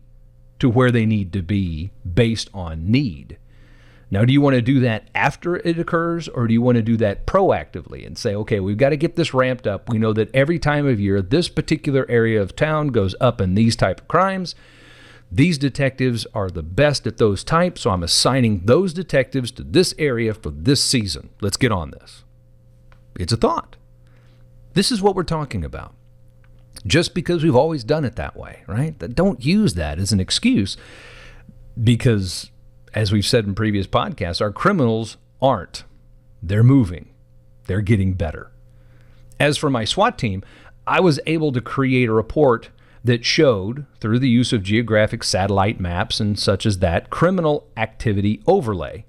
to 0.60 0.70
where 0.70 0.92
they 0.92 1.06
need 1.06 1.34
to 1.34 1.42
be 1.42 1.92
based 2.14 2.50
on 2.54 2.90
need. 2.90 3.38
Now, 4.10 4.26
do 4.26 4.34
you 4.34 4.42
want 4.42 4.56
to 4.56 4.62
do 4.62 4.82
that 4.82 5.10
after 5.16 5.56
it 5.56 5.80
occurs 5.80 6.28
or 6.28 6.46
do 6.46 6.54
you 6.54 6.62
want 6.62 6.76
to 6.76 6.82
do 6.82 6.98
that 6.98 7.26
proactively 7.26 8.06
and 8.06 8.18
say, 8.18 8.36
okay, 8.36 8.60
we've 8.60 8.78
got 8.78 8.90
to 8.90 8.98
get 8.98 9.16
this 9.16 9.34
ramped 9.34 9.66
up. 9.66 9.88
We 9.90 9.98
know 9.98 10.12
that 10.14 10.34
every 10.36 10.60
time 10.60 10.86
of 10.86 11.00
year, 11.00 11.22
this 11.22 11.48
particular 11.48 12.06
area 12.10 12.42
of 12.42 12.56
town 12.56 12.90
goes 12.90 13.16
up 13.22 13.40
in 13.40 13.56
these 13.56 13.78
type 13.78 14.02
of 14.02 14.08
crimes. 14.10 14.54
These 15.32 15.58
detectives 15.58 16.28
are 16.34 16.50
the 16.50 16.62
best 16.62 17.08
at 17.08 17.18
those 17.18 17.46
types, 17.46 17.82
so 17.82 17.92
I'm 17.92 18.04
assigning 18.04 18.66
those 18.66 18.94
detectives 18.94 19.50
to 19.52 19.64
this 19.64 19.94
area 19.98 20.34
for 20.34 20.52
this 20.52 20.84
season. 20.84 21.30
Let's 21.40 21.56
get 21.56 21.72
on 21.72 21.92
this. 21.92 22.26
It's 23.18 23.32
a 23.32 23.38
thought. 23.38 23.78
This 24.74 24.92
is 24.92 25.02
what 25.02 25.16
we're 25.16 25.24
talking 25.24 25.64
about. 25.64 25.96
Just 26.86 27.14
because 27.14 27.44
we've 27.44 27.56
always 27.56 27.84
done 27.84 28.06
it 28.06 28.16
that 28.16 28.36
way, 28.36 28.64
right? 28.68 28.98
Don't 29.14 29.46
use 29.46 29.76
that 29.76 30.00
as 30.00 30.12
an 30.12 30.20
excuse 30.20 30.78
because 31.82 32.50
as 32.94 33.12
we've 33.12 33.26
said 33.26 33.46
in 33.46 33.56
previous 33.56 33.88
podcasts, 33.88 34.42
our 34.42 34.52
criminals 34.52 35.18
aren't. 35.42 35.84
They're 36.44 36.64
moving, 36.64 37.10
they're 37.66 37.82
getting 37.82 38.14
better. 38.14 38.52
As 39.40 39.58
for 39.58 39.70
my 39.70 39.86
SWAT 39.86 40.18
team, 40.18 40.44
I 40.86 41.00
was 41.00 41.20
able 41.26 41.52
to 41.52 41.62
create 41.62 42.10
a 42.10 42.14
report 42.14 42.70
that 43.04 43.26
showed, 43.26 43.86
through 44.00 44.20
the 44.20 44.30
use 44.30 44.54
of 44.54 44.62
geographic 44.62 45.24
satellite 45.24 45.80
maps 45.80 46.20
and 46.20 46.38
such 46.38 46.66
as 46.66 46.80
that, 46.80 47.10
criminal 47.10 47.68
activity 47.78 48.42
overlay. 48.46 49.06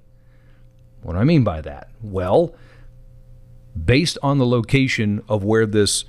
What 1.01 1.13
do 1.13 1.19
I 1.19 1.23
mean 1.23 1.43
by 1.43 1.61
that? 1.61 1.89
Well, 2.01 2.55
based 3.85 4.17
on 4.23 4.37
the 4.37 4.45
location 4.45 5.21
of 5.27 5.43
where 5.43 5.65
this 5.65 6.05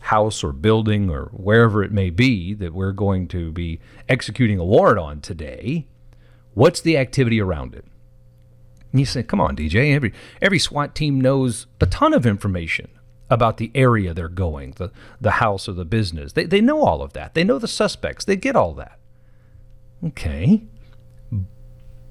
house 0.00 0.42
or 0.42 0.52
building 0.52 1.10
or 1.10 1.26
wherever 1.26 1.82
it 1.82 1.92
may 1.92 2.10
be 2.10 2.54
that 2.54 2.74
we're 2.74 2.92
going 2.92 3.28
to 3.28 3.52
be 3.52 3.80
executing 4.08 4.58
a 4.58 4.64
warrant 4.64 4.98
on 4.98 5.20
today, 5.20 5.86
What's 6.54 6.80
the 6.80 6.96
activity 6.96 7.40
around 7.40 7.74
it? 7.74 7.84
And 8.90 9.00
you 9.00 9.06
say, 9.06 9.22
come 9.22 9.40
on, 9.40 9.56
DJ. 9.56 9.94
Every, 9.94 10.12
every 10.42 10.58
SWAT 10.58 10.94
team 10.94 11.20
knows 11.20 11.66
a 11.80 11.86
ton 11.86 12.12
of 12.12 12.26
information 12.26 12.88
about 13.28 13.58
the 13.58 13.70
area 13.74 14.12
they're 14.12 14.28
going, 14.28 14.72
the, 14.72 14.90
the 15.20 15.32
house 15.32 15.68
or 15.68 15.72
the 15.72 15.84
business. 15.84 16.32
They, 16.32 16.44
they 16.44 16.60
know 16.60 16.82
all 16.82 17.00
of 17.00 17.12
that. 17.12 17.34
They 17.34 17.44
know 17.44 17.58
the 17.58 17.68
suspects. 17.68 18.24
They 18.24 18.34
get 18.34 18.56
all 18.56 18.74
that. 18.74 18.98
Okay. 20.04 20.64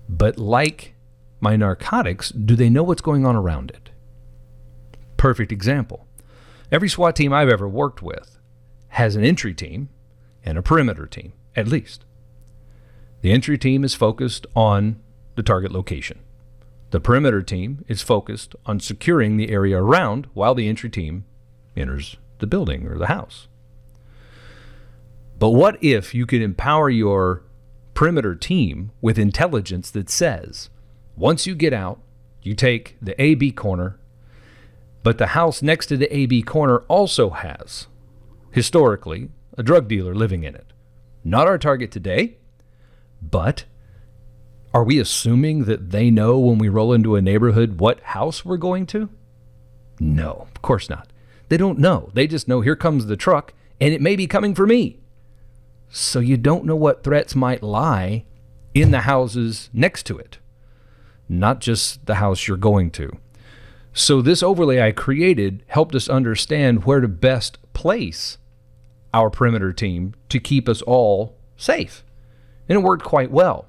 But 0.08 0.38
like 0.38 0.96
my 1.42 1.58
narcotics, 1.58 2.30
do 2.30 2.56
they 2.56 2.70
know 2.70 2.84
what's 2.84 3.02
going 3.02 3.26
on 3.26 3.36
around 3.36 3.72
it? 3.72 3.90
Perfect 5.18 5.52
example. 5.52 6.08
Every 6.72 6.90
SWAT 6.90 7.16
team 7.16 7.34
I've 7.34 7.50
ever 7.50 7.68
worked 7.68 8.02
with 8.02 8.38
has 8.90 9.16
an 9.16 9.24
entry 9.24 9.54
team 9.54 9.90
and 10.44 10.58
a 10.58 10.62
perimeter 10.62 11.08
team, 11.08 11.34
at 11.56 11.68
least. 11.68 12.06
The 13.22 13.32
entry 13.32 13.58
team 13.58 13.84
is 13.84 13.96
focused 13.96 14.46
on 14.56 15.00
the 15.36 15.44
target 15.44 15.72
location. 15.72 16.20
The 16.92 17.00
perimeter 17.00 17.42
team 17.42 17.84
is 17.88 18.02
focused 18.02 18.56
on 18.66 18.80
securing 18.80 19.38
the 19.38 19.50
area 19.50 19.82
around 19.82 20.28
while 20.34 20.54
the 20.54 20.68
entry 20.68 20.90
team 20.90 21.26
enters 21.76 22.18
the 22.40 22.48
building 22.48 22.88
or 22.88 22.98
the 22.98 23.08
house. 23.08 23.48
But 25.38 25.50
what 25.50 25.82
if 25.84 26.14
you 26.14 26.26
could 26.26 26.42
empower 26.42 26.90
your 26.90 27.44
perimeter 27.94 28.36
team 28.36 28.92
with 29.02 29.18
intelligence 29.18 29.90
that 29.92 30.10
says, 30.10 30.70
once 31.16 31.48
you 31.48 31.56
get 31.56 31.74
out, 31.74 32.00
you 32.42 32.54
take 32.54 32.96
the 33.02 33.20
AB 33.22 33.52
corner, 33.52 34.00
but 35.04 35.18
the 35.18 35.28
house 35.28 35.62
next 35.62 35.88
to 35.88 35.98
the 35.98 36.14
AB 36.16 36.42
corner 36.44 36.80
also 36.88 37.30
has, 37.30 37.88
historically, 38.52 39.30
a 39.58 39.64
drug 39.64 39.88
dealer 39.88 40.14
living 40.14 40.44
in 40.44 40.56
it. 40.56 40.74
Not 41.24 41.48
our 41.48 41.58
target 41.58 41.92
today, 41.92 42.38
but 43.22 43.66
are 44.74 44.84
we 44.84 45.00
assuming 45.00 45.66
that 45.66 45.92
they 45.92 46.12
know 46.12 46.38
when 46.38 46.58
we 46.58 46.70
roll 46.70 46.94
into 46.94 47.16
a 47.16 47.22
neighborhood 47.22 47.80
what 47.80 48.02
house 48.02 48.46
we're 48.46 48.58
going 48.58 48.86
to? 48.88 49.10
No, 50.00 50.48
of 50.54 50.62
course 50.62 50.90
not. 50.90 51.12
They 51.50 51.58
don't 51.58 51.80
know. 51.80 52.10
They 52.14 52.28
just 52.28 52.48
know 52.48 52.62
here 52.62 52.76
comes 52.76 53.06
the 53.06 53.18
truck 53.18 53.54
and 53.82 53.94
it 53.94 54.02
may 54.02 54.16
be 54.16 54.28
coming 54.28 54.54
for 54.54 54.68
me. 54.68 55.00
So 55.90 56.20
you 56.20 56.38
don't 56.38 56.66
know 56.66 56.76
what 56.76 57.04
threats 57.04 57.36
might 57.36 57.64
lie 57.64 58.26
in 58.74 58.92
the 58.92 59.02
houses 59.02 59.70
next 59.74 60.06
to 60.06 60.18
it, 60.18 60.38
not 61.28 61.60
just 61.60 62.06
the 62.06 62.16
house 62.16 62.48
you're 62.48 62.58
going 62.58 62.92
to. 62.92 63.18
So 64.00 64.22
this 64.22 64.42
overlay 64.42 64.82
I 64.82 64.94
created 64.94 65.62
helped 65.68 65.94
us 65.94 66.08
understand 66.08 66.86
where 66.86 67.02
to 67.02 67.08
best 67.10 67.58
place 67.74 68.38
our 69.14 69.30
perimeter 69.30 69.74
team 69.74 70.16
to 70.30 70.40
keep 70.40 70.70
us 70.70 70.82
all 70.84 71.36
safe 71.58 72.06
and 72.70 72.78
it 72.78 72.82
worked 72.82 73.04
quite 73.04 73.30
well. 73.30 73.66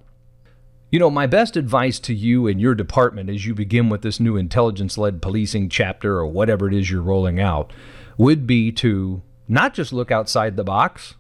You 0.92 1.00
know, 1.00 1.10
my 1.10 1.26
best 1.26 1.56
advice 1.56 1.98
to 2.00 2.14
you 2.14 2.46
and 2.46 2.60
your 2.60 2.76
department 2.76 3.28
as 3.28 3.44
you 3.44 3.56
begin 3.56 3.88
with 3.88 4.02
this 4.02 4.20
new 4.20 4.36
intelligence 4.36 4.96
led 4.96 5.20
policing 5.20 5.68
chapter 5.68 6.18
or 6.18 6.26
whatever 6.28 6.68
it 6.68 6.74
is 6.74 6.92
you're 6.92 7.02
rolling 7.02 7.40
out 7.40 7.72
would 8.16 8.46
be 8.46 8.70
to 8.70 9.22
not 9.48 9.74
just 9.74 9.92
look 9.92 10.12
outside 10.12 10.56
the 10.56 10.62
box, 10.62 11.16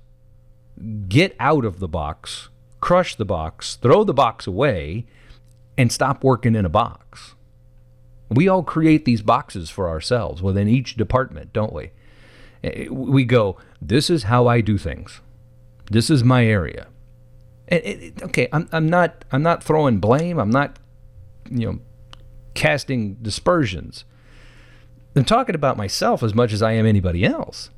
get 1.08 1.34
out 1.40 1.64
of 1.64 1.80
the 1.80 1.88
box, 1.88 2.48
crush 2.78 3.16
the 3.16 3.24
box, 3.24 3.74
throw 3.74 4.04
the 4.04 4.14
box 4.14 4.46
away, 4.46 5.04
and 5.76 5.90
stop 5.90 6.22
working 6.22 6.54
in 6.54 6.64
a 6.64 6.68
box. 6.70 7.34
We 8.30 8.48
all 8.48 8.62
create 8.62 9.04
these 9.04 9.22
boxes 9.22 9.70
for 9.70 9.88
ourselves 9.88 10.40
within 10.40 10.68
each 10.68 10.96
department, 10.96 11.52
don't 11.52 11.72
we? 11.72 11.90
Eh, 12.62 12.88
we 12.88 13.24
go, 13.24 13.56
this 13.82 14.08
is 14.08 14.24
how 14.24 14.46
I 14.46 14.60
do 14.60 14.78
things. 14.78 15.20
This 15.90 16.08
is 16.08 16.22
my 16.22 16.46
area. 16.46 16.86
And 17.68 17.82
it, 17.84 18.22
okay, 18.22 18.48
I'm, 18.52 18.68
I'm 18.72 18.88
not 18.88 19.24
I'm 19.32 19.42
not 19.42 19.62
throwing 19.62 19.98
blame. 19.98 20.38
I'm 20.38 20.50
not 20.50 20.78
you 21.50 21.66
know 21.66 21.78
casting 22.54 23.14
dispersions. 23.14 24.04
I'm 25.16 25.24
talking 25.24 25.56
about 25.56 25.76
myself 25.76 26.22
as 26.22 26.34
much 26.34 26.52
as 26.52 26.62
I 26.62 26.72
am 26.72 26.86
anybody 26.86 27.24
else. 27.24 27.70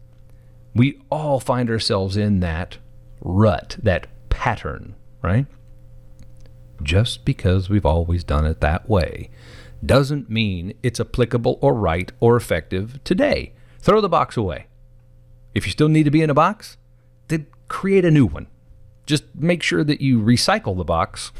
We 0.74 1.00
all 1.10 1.40
find 1.40 1.70
ourselves 1.70 2.16
in 2.16 2.40
that 2.40 2.78
rut, 3.20 3.76
that 3.82 4.06
pattern, 4.28 4.94
right? 5.22 5.46
Just 6.82 7.24
because 7.24 7.70
we've 7.70 7.86
always 7.86 8.24
done 8.24 8.44
it 8.44 8.60
that 8.60 8.88
way 8.88 9.30
doesn't 9.84 10.30
mean 10.30 10.74
it's 10.82 11.00
applicable 11.00 11.58
or 11.60 11.74
right 11.74 12.12
or 12.20 12.36
effective 12.36 13.02
today. 13.04 13.52
Throw 13.80 14.00
the 14.00 14.08
box 14.08 14.36
away. 14.36 14.66
If 15.54 15.66
you 15.66 15.72
still 15.72 15.88
need 15.88 16.04
to 16.04 16.10
be 16.10 16.22
in 16.22 16.30
a 16.30 16.34
box, 16.34 16.76
then 17.28 17.46
create 17.68 18.04
a 18.04 18.10
new 18.10 18.26
one. 18.26 18.46
Just 19.06 19.24
make 19.34 19.62
sure 19.62 19.82
that 19.84 20.00
you 20.00 20.20
recycle 20.20 20.76
the 20.76 20.84
box. 20.84 21.32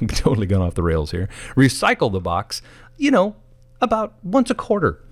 I'm 0.00 0.06
totally 0.08 0.46
gone 0.46 0.62
off 0.62 0.74
the 0.74 0.82
rails 0.82 1.10
here. 1.10 1.28
Recycle 1.56 2.12
the 2.12 2.20
box, 2.20 2.62
you 2.96 3.10
know, 3.10 3.36
about 3.80 4.14
once 4.22 4.50
a 4.50 4.54
quarter. 4.54 5.02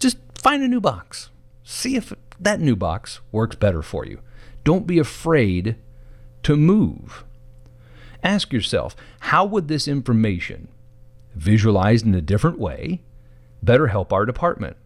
Just 0.00 0.18
find 0.34 0.62
a 0.62 0.68
new 0.68 0.80
box. 0.80 1.30
See 1.62 1.96
if 1.96 2.12
that 2.40 2.60
new 2.60 2.76
box 2.76 3.20
works 3.30 3.56
better 3.56 3.82
for 3.82 4.04
you. 4.04 4.20
Don't 4.64 4.86
be 4.86 4.98
afraid 4.98 5.76
to 6.42 6.56
move. 6.56 7.24
Ask 8.22 8.52
yourself, 8.52 8.96
how 9.20 9.44
would 9.44 9.68
this 9.68 9.86
information, 9.86 10.68
visualized 11.34 12.06
in 12.06 12.14
a 12.14 12.20
different 12.20 12.58
way, 12.58 13.02
better 13.62 13.88
help 13.88 14.12
our 14.12 14.26
department? 14.26 14.76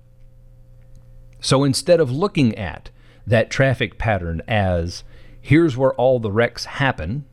So 1.41 1.65
instead 1.65 2.01
of 2.01 2.11
looking 2.11 2.57
at 2.57 2.91
that 3.27 3.51
traffic 3.51 3.99
pattern 3.99 4.43
as 4.49 5.05
here's 5.41 5.77
where 5.77 5.95
all 5.95 6.19
the 6.19 6.33
wrecks 6.33 6.65
happen, 6.65 7.25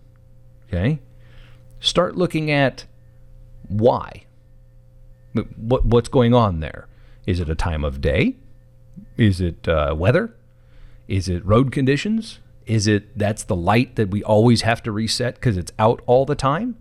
okay, 0.67 1.00
start 1.79 2.15
looking 2.15 2.51
at 2.51 2.86
why. 3.67 4.24
What, 5.57 5.86
what's 5.86 6.10
going 6.10 6.34
on 6.34 6.60
there? 6.60 6.88
Is 7.25 7.39
it 7.39 7.50
a 7.50 7.55
time 7.55 7.84
of 7.84 8.01
day? 8.01 8.36
Is 9.17 9.41
it 9.41 9.67
uh, 9.67 9.95
weather? 9.98 10.36
Is 11.07 11.27
it 11.27 11.45
road 11.45 11.72
conditions? 11.72 12.39
Is 12.65 12.88
it 12.88 13.17
that's 13.17 13.43
the 13.43 13.55
light 13.55 13.95
that 13.95 14.10
we 14.10 14.24
always 14.24 14.62
have 14.62 14.81
to 14.84 14.91
reset 14.91 15.36
because 15.36 15.57
it's 15.57 15.72
out 15.77 16.01
all 16.05 16.25
the 16.25 16.36
time? 16.36 16.77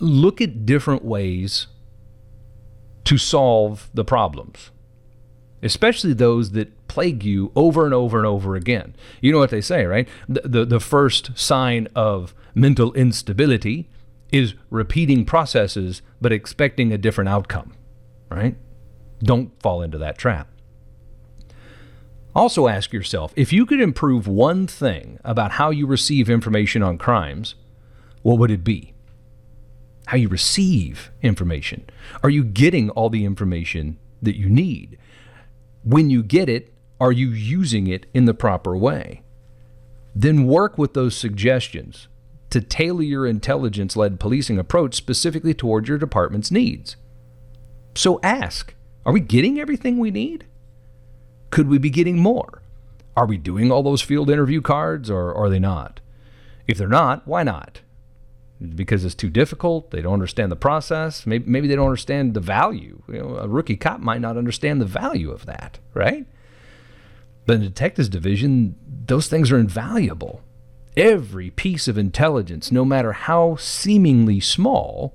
Look 0.00 0.40
at 0.40 0.66
different 0.66 1.04
ways 1.04 1.68
to 3.04 3.16
solve 3.16 3.88
the 3.94 4.04
problems 4.04 4.70
especially 5.62 6.12
those 6.12 6.52
that 6.52 6.88
plague 6.88 7.24
you 7.24 7.52
over 7.54 7.84
and 7.84 7.94
over 7.94 8.18
and 8.18 8.26
over 8.26 8.56
again. 8.56 8.94
You 9.20 9.32
know 9.32 9.38
what 9.38 9.50
they 9.50 9.60
say, 9.60 9.84
right? 9.84 10.08
The, 10.28 10.42
the, 10.44 10.64
the, 10.64 10.80
first 10.80 11.36
sign 11.38 11.88
of 11.94 12.34
mental 12.54 12.92
instability 12.94 13.88
is 14.32 14.54
repeating 14.70 15.24
processes 15.24 16.02
but 16.20 16.32
expecting 16.32 16.92
a 16.92 16.98
different 16.98 17.28
outcome, 17.28 17.74
right? 18.30 18.56
Don't 19.22 19.50
fall 19.60 19.82
into 19.82 19.98
that 19.98 20.18
trap. 20.18 20.48
Also, 22.34 22.68
ask 22.68 22.92
yourself 22.92 23.32
if 23.36 23.52
you 23.52 23.66
could 23.66 23.80
improve 23.80 24.26
one 24.26 24.66
thing 24.66 25.18
about 25.24 25.52
how 25.52 25.70
you 25.70 25.86
receive 25.86 26.30
information 26.30 26.82
on 26.82 26.96
crimes, 26.96 27.54
what 28.22 28.38
would 28.38 28.50
it 28.50 28.64
be? 28.64 28.89
How 30.10 30.16
you 30.16 30.28
receive 30.28 31.10
information. 31.22 31.88
Are 32.22 32.30
you 32.30 32.44
getting 32.44 32.90
all 32.90 33.10
the 33.10 33.24
information 33.24 33.98
that 34.20 34.36
you 34.36 34.48
need? 34.48 34.98
when 35.82 36.10
you 36.10 36.22
get 36.22 36.48
it, 36.48 36.72
are 37.00 37.12
you 37.12 37.28
using 37.30 37.86
it 37.86 38.06
in 38.12 38.26
the 38.26 38.34
proper 38.34 38.76
way? 38.76 39.22
Then 40.14 40.46
work 40.46 40.76
with 40.76 40.94
those 40.94 41.16
suggestions 41.16 42.08
to 42.50 42.60
tailor 42.60 43.02
your 43.02 43.26
intelligence 43.26 43.96
led 43.96 44.20
policing 44.20 44.58
approach 44.58 44.94
specifically 44.94 45.54
towards 45.54 45.88
your 45.88 45.98
department's 45.98 46.50
needs. 46.50 46.96
So 47.94 48.20
ask 48.22 48.74
Are 49.06 49.12
we 49.12 49.20
getting 49.20 49.58
everything 49.58 49.98
we 49.98 50.10
need? 50.10 50.46
Could 51.50 51.68
we 51.68 51.78
be 51.78 51.90
getting 51.90 52.18
more? 52.18 52.62
Are 53.16 53.26
we 53.26 53.38
doing 53.38 53.72
all 53.72 53.82
those 53.82 54.02
field 54.02 54.30
interview 54.30 54.60
cards 54.60 55.10
or 55.10 55.34
are 55.34 55.48
they 55.48 55.58
not? 55.58 56.00
If 56.66 56.78
they're 56.78 56.88
not, 56.88 57.26
why 57.26 57.42
not? 57.42 57.80
Because 58.74 59.04
it's 59.04 59.14
too 59.14 59.30
difficult. 59.30 59.90
They 59.90 60.02
don't 60.02 60.12
understand 60.12 60.52
the 60.52 60.56
process. 60.56 61.26
Maybe, 61.26 61.50
maybe 61.50 61.68
they 61.68 61.76
don't 61.76 61.86
understand 61.86 62.34
the 62.34 62.40
value. 62.40 63.02
You 63.08 63.20
know, 63.20 63.36
a 63.36 63.48
rookie 63.48 63.76
cop 63.76 64.00
might 64.00 64.20
not 64.20 64.36
understand 64.36 64.80
the 64.80 64.86
value 64.86 65.30
of 65.30 65.46
that, 65.46 65.78
right? 65.94 66.26
But 67.46 67.54
in 67.54 67.60
the 67.60 67.68
detectives 67.68 68.08
division, 68.08 68.76
those 69.06 69.28
things 69.28 69.50
are 69.50 69.58
invaluable. 69.58 70.42
Every 70.96 71.50
piece 71.50 71.88
of 71.88 71.96
intelligence, 71.96 72.70
no 72.70 72.84
matter 72.84 73.12
how 73.12 73.56
seemingly 73.56 74.40
small, 74.40 75.14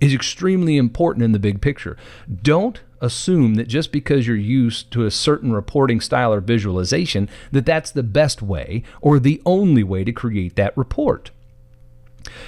is 0.00 0.14
extremely 0.14 0.76
important 0.76 1.24
in 1.24 1.32
the 1.32 1.38
big 1.38 1.60
picture. 1.60 1.96
Don't 2.42 2.80
assume 3.00 3.54
that 3.54 3.68
just 3.68 3.92
because 3.92 4.26
you're 4.26 4.36
used 4.36 4.90
to 4.90 5.04
a 5.04 5.10
certain 5.10 5.52
reporting 5.52 6.00
style 6.00 6.32
or 6.32 6.40
visualization 6.40 7.28
that 7.52 7.66
that's 7.66 7.90
the 7.90 8.02
best 8.02 8.42
way 8.42 8.82
or 9.00 9.18
the 9.18 9.42
only 9.44 9.82
way 9.82 10.04
to 10.04 10.12
create 10.12 10.56
that 10.56 10.76
report. 10.76 11.30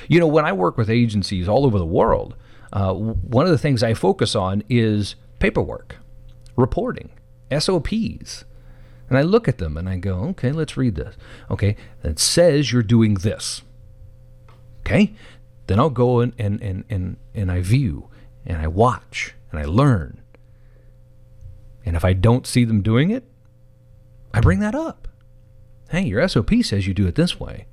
You 0.08 0.20
know, 0.20 0.26
when 0.26 0.44
I 0.44 0.52
work 0.52 0.76
with 0.76 0.90
agencies 0.90 1.48
all 1.48 1.64
over 1.64 1.78
the 1.78 1.86
world, 1.86 2.34
uh, 2.72 2.92
one 2.92 3.46
of 3.46 3.52
the 3.52 3.58
things 3.58 3.82
I 3.82 3.94
focus 3.94 4.34
on 4.34 4.62
is 4.68 5.14
paperwork, 5.38 5.96
reporting, 6.56 7.10
SOPs. 7.56 8.44
And 9.08 9.16
I 9.16 9.22
look 9.22 9.48
at 9.48 9.58
them 9.58 9.76
and 9.76 9.88
I 9.88 9.96
go, 9.96 10.16
okay, 10.30 10.52
let's 10.52 10.76
read 10.76 10.94
this. 10.94 11.16
Okay, 11.50 11.76
it 12.04 12.18
says 12.18 12.72
you're 12.72 12.82
doing 12.82 13.14
this. 13.14 13.62
Okay, 14.80 15.14
then 15.66 15.80
I'll 15.80 15.90
go 15.90 16.20
and, 16.20 16.32
and, 16.38 16.62
and, 16.62 16.84
and, 16.90 17.16
and 17.34 17.50
I 17.50 17.60
view 17.62 18.08
and 18.46 18.58
I 18.58 18.66
watch 18.66 19.34
and 19.50 19.60
I 19.60 19.64
learn. 19.64 20.20
And 21.84 21.96
if 21.96 22.04
I 22.04 22.12
don't 22.12 22.46
see 22.46 22.64
them 22.64 22.82
doing 22.82 23.10
it, 23.10 23.24
I 24.32 24.40
bring 24.40 24.60
that 24.60 24.74
up. 24.74 25.08
Hey, 25.90 26.02
your 26.02 26.26
SOP 26.28 26.50
says 26.62 26.86
you 26.86 26.92
do 26.92 27.06
it 27.06 27.14
this 27.14 27.40
way. 27.40 27.66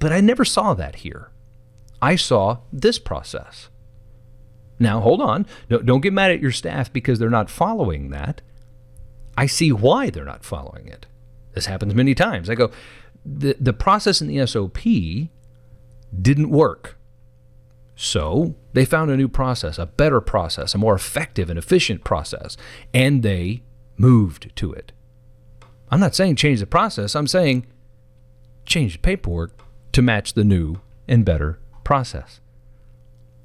But 0.00 0.12
I 0.12 0.20
never 0.20 0.44
saw 0.44 0.74
that 0.74 0.96
here. 0.96 1.30
I 2.02 2.16
saw 2.16 2.58
this 2.72 2.98
process. 2.98 3.68
Now, 4.80 5.00
hold 5.00 5.20
on. 5.20 5.46
Don't 5.68 6.00
get 6.00 6.14
mad 6.14 6.30
at 6.30 6.40
your 6.40 6.50
staff 6.50 6.92
because 6.92 7.18
they're 7.18 7.30
not 7.30 7.50
following 7.50 8.10
that. 8.10 8.40
I 9.36 9.46
see 9.46 9.70
why 9.70 10.10
they're 10.10 10.24
not 10.24 10.44
following 10.44 10.88
it. 10.88 11.06
This 11.52 11.66
happens 11.66 11.94
many 11.94 12.14
times. 12.14 12.48
I 12.48 12.54
go, 12.54 12.70
the, 13.24 13.56
the 13.60 13.74
process 13.74 14.20
in 14.22 14.28
the 14.28 14.46
SOP 14.46 14.78
didn't 16.18 16.50
work. 16.50 16.96
So 17.94 18.54
they 18.72 18.86
found 18.86 19.10
a 19.10 19.16
new 19.16 19.28
process, 19.28 19.78
a 19.78 19.84
better 19.84 20.22
process, 20.22 20.74
a 20.74 20.78
more 20.78 20.94
effective 20.94 21.50
and 21.50 21.58
efficient 21.58 22.02
process, 22.02 22.56
and 22.94 23.22
they 23.22 23.62
moved 23.98 24.56
to 24.56 24.72
it. 24.72 24.92
I'm 25.90 26.00
not 26.00 26.14
saying 26.14 26.36
change 26.36 26.60
the 26.60 26.66
process, 26.66 27.14
I'm 27.14 27.26
saying 27.26 27.66
change 28.64 28.94
the 28.94 29.00
paperwork 29.00 29.60
to 29.92 30.02
match 30.02 30.34
the 30.34 30.44
new 30.44 30.76
and 31.08 31.24
better 31.24 31.58
process. 31.84 32.40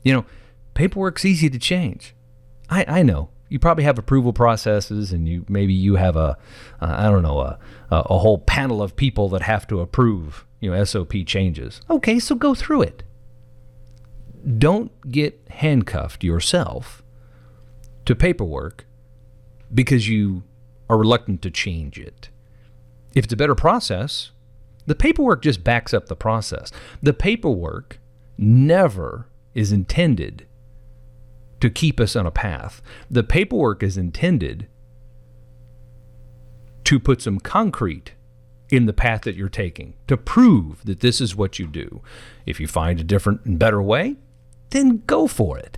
You 0.04 0.14
know, 0.14 0.26
paperwork's 0.74 1.26
easy 1.26 1.50
to 1.50 1.60
change. 1.60 2.16
I, 2.70 2.86
I 2.88 3.04
know 3.04 3.30
you 3.50 3.60
probably 3.60 3.84
have 3.84 3.98
approval 3.98 4.34
processes 4.34 5.12
and 5.12 5.28
you 5.28 5.46
maybe 5.48 5.74
you 5.74 5.96
have 5.96 6.16
a 6.16 6.38
uh, 6.82 6.96
I 6.98 7.10
don't 7.10 7.24
know 7.24 7.40
a, 7.40 7.60
a 7.90 8.20
whole 8.20 8.40
panel 8.40 8.82
of 8.82 8.96
people 8.96 9.30
that 9.30 9.44
have 9.44 9.68
to 9.68 9.80
approve 9.80 10.46
you 10.60 10.72
know 10.72 10.84
SOP 10.84 11.14
changes. 11.26 11.82
Okay, 11.90 12.20
so 12.20 12.36
go 12.36 12.56
through 12.56 12.84
it. 12.84 13.04
Don't 14.58 14.92
get 15.10 15.40
handcuffed 15.50 16.24
yourself 16.24 17.04
to 18.06 18.16
paperwork 18.16 18.86
because 19.74 20.08
you 20.08 20.44
are 20.90 20.98
reluctant 20.98 21.42
to 21.42 21.50
change 21.50 21.98
it. 21.98 22.30
If 23.16 23.26
it's 23.26 23.34
a 23.34 23.38
better 23.38 23.56
process, 23.56 24.32
the 24.86 24.96
paperwork 24.96 25.42
just 25.42 25.64
backs 25.64 25.94
up 25.94 26.08
the 26.08 26.16
process. 26.16 26.72
The 27.02 27.14
paperwork 27.14 28.00
never 28.38 29.28
is 29.54 29.72
intended 29.72 30.46
to 31.62 31.70
keep 31.70 32.00
us 32.00 32.16
on 32.16 32.26
a 32.26 32.32
path. 32.32 32.82
The 33.10 33.24
paperwork 33.24 33.82
is 33.82 33.98
intended 33.98 34.68
to 36.84 37.00
put 37.00 37.22
some 37.22 37.40
concrete 37.40 38.14
in 38.70 38.86
the 38.86 38.94
path 38.94 39.22
that 39.22 39.36
you're 39.36 39.50
taking, 39.50 39.94
to 40.08 40.18
prove 40.18 40.84
that 40.86 41.00
this 41.00 41.22
is 41.22 41.36
what 41.36 41.60
you 41.60 41.68
do. 41.68 42.02
If 42.46 42.60
you 42.60 42.68
find 42.68 43.00
a 43.00 43.04
different 43.04 43.46
and 43.46 43.58
better 43.58 43.82
way, 43.82 44.16
then 44.72 45.04
go 45.08 45.28
for 45.28 45.58
it. 45.58 45.78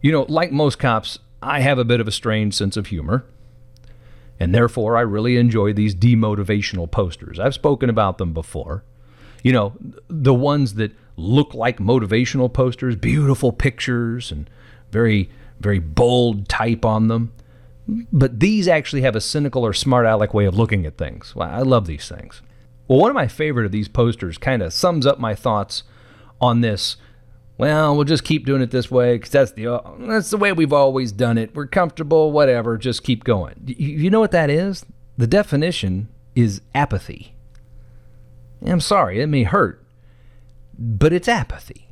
You 0.00 0.12
know, 0.12 0.26
like 0.28 0.52
most 0.52 0.78
cops, 0.78 1.18
I 1.40 1.60
have 1.60 1.78
a 1.78 1.84
bit 1.84 2.00
of 2.00 2.08
a 2.08 2.12
strange 2.12 2.54
sense 2.54 2.76
of 2.76 2.88
humor 2.88 3.24
and 4.42 4.52
therefore 4.52 4.96
I 4.96 5.02
really 5.02 5.36
enjoy 5.36 5.72
these 5.72 5.94
demotivational 5.94 6.90
posters. 6.90 7.38
I've 7.38 7.54
spoken 7.54 7.88
about 7.88 8.18
them 8.18 8.34
before. 8.34 8.82
You 9.44 9.52
know, 9.52 9.74
the 10.08 10.34
ones 10.34 10.74
that 10.74 10.90
look 11.16 11.54
like 11.54 11.78
motivational 11.78 12.52
posters, 12.52 12.96
beautiful 12.96 13.52
pictures 13.52 14.32
and 14.32 14.50
very, 14.90 15.30
very 15.60 15.78
bold 15.78 16.48
type 16.48 16.84
on 16.84 17.06
them. 17.06 17.32
But 17.86 18.40
these 18.40 18.66
actually 18.66 19.02
have 19.02 19.14
a 19.14 19.20
cynical 19.20 19.64
or 19.64 19.72
smart 19.72 20.06
aleck 20.06 20.34
way 20.34 20.44
of 20.44 20.58
looking 20.58 20.86
at 20.86 20.98
things. 20.98 21.36
Well, 21.36 21.48
I 21.48 21.60
love 21.60 21.86
these 21.86 22.08
things. 22.08 22.42
Well, 22.88 22.98
one 22.98 23.10
of 23.10 23.14
my 23.14 23.28
favorite 23.28 23.66
of 23.66 23.70
these 23.70 23.86
posters 23.86 24.38
kind 24.38 24.60
of 24.60 24.72
sums 24.72 25.06
up 25.06 25.20
my 25.20 25.36
thoughts 25.36 25.84
on 26.40 26.62
this. 26.62 26.96
Well, 27.62 27.94
we'll 27.94 28.04
just 28.06 28.24
keep 28.24 28.44
doing 28.44 28.60
it 28.60 28.72
this 28.72 28.90
way 28.90 29.14
because 29.14 29.30
that's 29.30 29.52
the 29.52 29.80
that's 30.00 30.30
the 30.30 30.36
way 30.36 30.52
we've 30.52 30.72
always 30.72 31.12
done 31.12 31.38
it. 31.38 31.54
We're 31.54 31.68
comfortable, 31.68 32.32
whatever. 32.32 32.76
Just 32.76 33.04
keep 33.04 33.22
going. 33.22 33.54
You 33.64 34.10
know 34.10 34.18
what 34.18 34.32
that 34.32 34.50
is? 34.50 34.84
The 35.16 35.28
definition 35.28 36.08
is 36.34 36.60
apathy. 36.74 37.36
I'm 38.66 38.80
sorry, 38.80 39.20
it 39.20 39.28
may 39.28 39.44
hurt, 39.44 39.80
but 40.76 41.12
it's 41.12 41.28
apathy. 41.28 41.86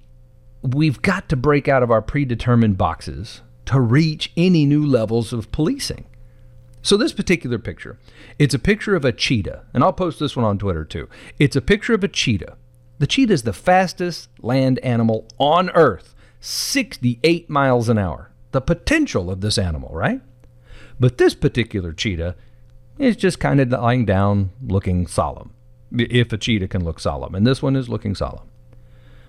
We've 0.61 1.01
got 1.01 1.29
to 1.29 1.37
break 1.37 1.69
out 1.69 1.85
of 1.85 1.91
our 1.93 2.03
predetermined 2.03 2.77
boxes 2.77 3.43
to 3.67 3.79
reach 3.79 4.33
any 4.37 4.67
new 4.67 4.85
levels 4.85 5.33
of 5.33 5.53
policing. 5.53 6.05
So, 6.83 6.97
this 6.97 7.13
particular 7.13 7.61
picture, 7.61 7.97
it's 8.41 8.55
a 8.55 8.59
picture 8.59 8.97
of 8.97 9.05
a 9.05 9.13
cheetah, 9.13 9.67
and 9.73 9.85
I'll 9.85 9.93
post 9.93 10.19
this 10.19 10.35
one 10.35 10.47
on 10.47 10.59
Twitter 10.59 10.85
too. 10.85 11.09
It's 11.39 11.55
a 11.55 11.63
picture 11.63 11.95
of 11.95 12.03
a 12.03 12.09
cheetah. 12.09 12.57
The 13.01 13.07
cheetah 13.07 13.33
is 13.33 13.43
the 13.45 13.55
fastest 13.55 14.29
land 14.41 14.79
animal 14.81 15.27
on 15.39 15.71
Earth, 15.71 16.15
68 16.41 17.49
miles 17.49 17.89
an 17.89 17.97
hour. 17.97 18.31
The 18.53 18.61
potential 18.61 19.31
of 19.31 19.41
this 19.41 19.57
animal, 19.57 19.89
right? 19.95 20.21
But 21.01 21.17
this 21.17 21.35
particular 21.35 21.95
cheetah 21.95 22.37
is 22.99 23.17
just 23.17 23.41
kind 23.41 23.59
of 23.59 23.71
lying 23.71 24.05
down, 24.05 24.51
looking 24.63 25.07
solemn, 25.07 25.55
if 25.91 26.31
a 26.31 26.37
cheetah 26.37 26.69
can 26.69 26.85
look 26.85 27.01
solemn. 27.01 27.35
And 27.35 27.47
this 27.47 27.63
one 27.63 27.75
is 27.75 27.89
looking 27.89 28.15
solemn. 28.15 28.51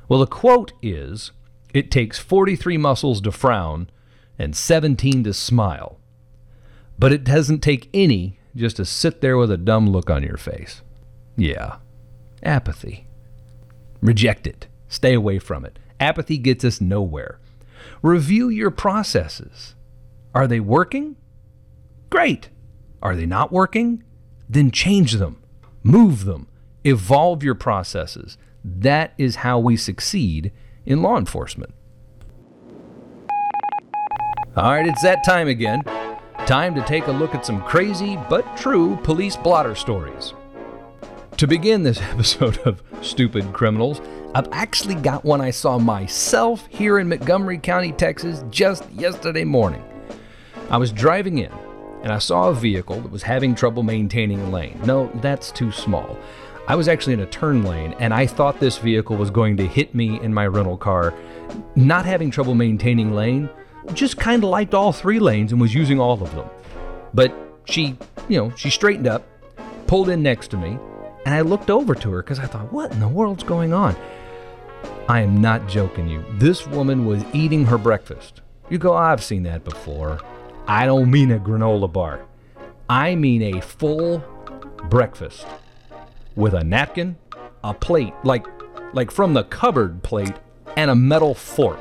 Well, 0.10 0.20
the 0.20 0.28
quote 0.28 0.74
is 0.82 1.32
It 1.74 1.90
takes 1.90 2.20
43 2.20 2.78
muscles 2.78 3.22
to 3.22 3.32
frown 3.32 3.90
and 4.38 4.54
17 4.54 5.24
to 5.24 5.34
smile. 5.34 5.98
But 7.00 7.14
it 7.14 7.24
doesn't 7.24 7.60
take 7.60 7.88
any 7.94 8.38
just 8.54 8.76
to 8.76 8.86
sit 8.86 9.22
there 9.22 9.38
with 9.38 9.50
a 9.50 9.56
dumb 9.56 9.90
look 9.90 10.10
on 10.10 10.24
your 10.24 10.36
face. 10.36 10.82
Yeah, 11.38 11.78
apathy. 12.44 13.08
Reject 14.02 14.48
it. 14.48 14.68
Stay 14.88 15.14
away 15.14 15.40
from 15.40 15.64
it. 15.66 15.80
Apathy 16.00 16.38
gets 16.38 16.66
us 16.66 16.82
nowhere. 16.82 17.40
Review 18.02 18.50
your 18.50 18.72
processes. 18.72 19.76
Are 20.34 20.48
they 20.48 20.60
working? 20.60 21.16
Great. 22.10 22.50
Are 23.02 23.16
they 23.16 23.26
not 23.26 23.52
working? 23.52 24.04
Then 24.50 24.70
change 24.70 25.14
them, 25.14 25.42
move 25.82 26.26
them, 26.26 26.48
evolve 26.84 27.44
your 27.44 27.56
processes. 27.56 28.38
That 28.64 29.14
is 29.18 29.38
how 29.38 29.60
we 29.60 29.78
succeed 29.78 30.52
in 30.86 31.02
law 31.02 31.18
enforcement. 31.18 31.74
All 34.58 34.72
right, 34.74 34.86
it's 34.86 35.02
that 35.04 35.24
time 35.24 35.48
again. 35.48 35.84
Time 36.46 36.76
to 36.76 36.84
take 36.84 37.08
a 37.08 37.12
look 37.12 37.34
at 37.34 37.46
some 37.46 37.62
crazy 37.62 38.18
but 38.30 38.58
true 38.58 38.98
police 39.04 39.38
blotter 39.38 39.74
stories. 39.74 40.34
To 41.42 41.48
begin 41.48 41.82
this 41.82 42.00
episode 42.12 42.60
of 42.68 42.84
Stupid 43.02 43.52
Criminals, 43.52 44.00
I've 44.36 44.48
actually 44.52 44.94
got 44.94 45.26
one 45.26 45.42
I 45.42 45.50
saw 45.50 45.80
myself 45.80 46.68
here 46.70 47.00
in 47.00 47.10
Montgomery 47.10 47.58
County, 47.58 47.94
Texas, 47.94 48.44
just 48.52 48.88
yesterday 48.92 49.44
morning. 49.44 49.84
I 50.70 50.78
was 50.78 50.92
driving 50.92 51.40
in 51.40 51.52
and 52.04 52.12
I 52.12 52.20
saw 52.20 52.50
a 52.50 52.54
vehicle 52.54 53.02
that 53.02 53.12
was 53.12 53.24
having 53.24 53.56
trouble 53.56 53.82
maintaining 53.82 54.40
a 54.40 54.50
lane. 54.52 54.80
No, 54.86 55.10
that's 55.16 55.50
too 55.50 55.72
small. 55.72 56.16
I 56.68 56.76
was 56.76 56.88
actually 56.88 57.14
in 57.14 57.22
a 57.22 57.26
turn 57.26 57.64
lane 57.64 57.96
and 57.98 58.14
I 58.14 58.28
thought 58.28 58.60
this 58.60 58.78
vehicle 58.78 59.16
was 59.16 59.32
going 59.32 59.58
to 59.58 59.66
hit 59.66 59.96
me 59.96 60.22
in 60.22 60.32
my 60.32 60.46
rental 60.46 60.78
car. 60.78 61.12
Not 61.76 62.06
having 62.06 62.30
trouble 62.30 62.54
maintaining 62.54 63.16
lane, 63.16 63.50
just 63.96 64.16
kind 64.16 64.44
of 64.44 64.52
liked 64.52 64.76
all 64.76 64.94
three 64.94 65.18
lanes 65.18 65.52
and 65.52 65.60
was 65.60 65.74
using 65.74 66.00
all 66.00 66.22
of 66.22 66.36
them. 66.36 66.48
But 67.16 67.34
she, 67.66 67.98
you 68.30 68.38
know, 68.38 68.56
she 68.56 68.70
straightened 68.70 69.08
up, 69.08 69.28
pulled 69.88 70.10
in 70.10 70.22
next 70.22 70.50
to 70.50 70.58
me, 70.58 70.78
and 71.26 71.36
I 71.36 71.42
looked 71.42 71.70
over 71.70 71.96
to 71.96 72.12
her 72.12 72.22
because 72.22 72.40
I 72.40 72.46
thought, 72.46 72.72
what 72.72 72.92
in 72.92 73.00
the 73.00 73.08
world's 73.08 73.44
going 73.44 73.74
on? 73.74 73.96
I 75.08 75.22
am 75.22 75.42
not 75.42 75.68
joking 75.68 76.08
you. 76.08 76.24
This 76.34 76.66
woman 76.68 77.06
was 77.06 77.24
eating 77.34 77.66
her 77.66 77.78
breakfast. 77.78 78.42
You 78.70 78.78
go, 78.78 78.96
I've 78.96 79.24
seen 79.24 79.44
that 79.44 79.64
before. 79.64 80.20
I 80.68 80.86
don't 80.86 81.12
mean 81.12 81.32
a 81.32 81.40
granola 81.40 81.92
bar. 81.92 82.26
I 82.90 83.16
mean 83.16 83.56
a 83.56 83.62
full 83.62 84.24
breakfast 84.90 85.46
with 86.36 86.54
a 86.54 86.64
napkin, 86.64 87.18
a 87.64 87.74
plate, 87.74 88.14
like 88.24 88.46
like 88.94 89.12
from 89.12 89.34
the 89.34 89.44
cupboard 89.46 90.04
plate, 90.04 90.34
and 90.76 90.92
a 90.92 90.96
metal 90.96 91.34
fork. 91.34 91.80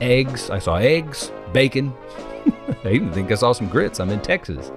Eggs, 0.00 0.50
I 0.50 0.58
saw 0.58 0.76
eggs, 0.76 1.32
bacon. 1.52 1.94
I 2.84 2.90
even 2.90 3.12
think 3.12 3.32
I 3.32 3.36
saw 3.36 3.52
some 3.52 3.68
grits. 3.68 4.00
I'm 4.00 4.10
in 4.10 4.20
Texas. 4.20 4.70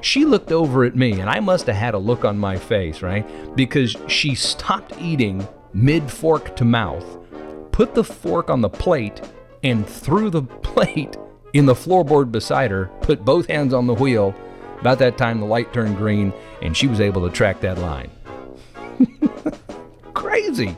She 0.00 0.24
looked 0.24 0.52
over 0.52 0.84
at 0.84 0.96
me, 0.96 1.20
and 1.20 1.28
I 1.28 1.40
must 1.40 1.66
have 1.66 1.76
had 1.76 1.94
a 1.94 1.98
look 1.98 2.24
on 2.24 2.38
my 2.38 2.56
face, 2.56 3.02
right? 3.02 3.26
Because 3.54 3.96
she 4.08 4.34
stopped 4.34 4.94
eating 4.98 5.46
mid 5.72 6.10
fork 6.10 6.56
to 6.56 6.64
mouth, 6.64 7.18
put 7.72 7.94
the 7.94 8.04
fork 8.04 8.50
on 8.50 8.60
the 8.60 8.68
plate, 8.68 9.20
and 9.62 9.86
threw 9.86 10.30
the 10.30 10.42
plate 10.62 11.16
in 11.52 11.66
the 11.66 11.74
floorboard 11.74 12.32
beside 12.32 12.70
her, 12.70 12.86
put 13.02 13.24
both 13.24 13.46
hands 13.46 13.74
on 13.74 13.86
the 13.86 13.94
wheel. 13.94 14.34
About 14.80 14.98
that 15.00 15.18
time, 15.18 15.40
the 15.40 15.46
light 15.46 15.72
turned 15.72 15.96
green, 15.96 16.32
and 16.62 16.74
she 16.74 16.86
was 16.86 17.00
able 17.00 17.28
to 17.28 17.34
track 17.34 17.60
that 17.60 17.78
line. 17.78 18.10
Crazy. 20.14 20.76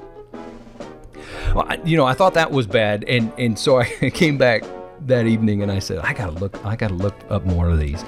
Well, 1.54 1.66
I, 1.68 1.78
you 1.84 1.96
know, 1.96 2.06
I 2.06 2.14
thought 2.14 2.34
that 2.34 2.50
was 2.50 2.66
bad, 2.66 3.04
and 3.04 3.32
and 3.38 3.58
so 3.58 3.78
I 3.80 4.10
came 4.10 4.38
back 4.38 4.64
that 5.06 5.26
evening 5.26 5.62
and 5.62 5.70
I 5.70 5.78
said, 5.78 5.98
I 5.98 6.12
gotta 6.12 6.32
look, 6.32 6.64
I 6.64 6.76
gotta 6.76 6.94
look 6.94 7.14
up 7.28 7.44
more 7.44 7.68
of 7.68 7.78
these. 7.78 8.04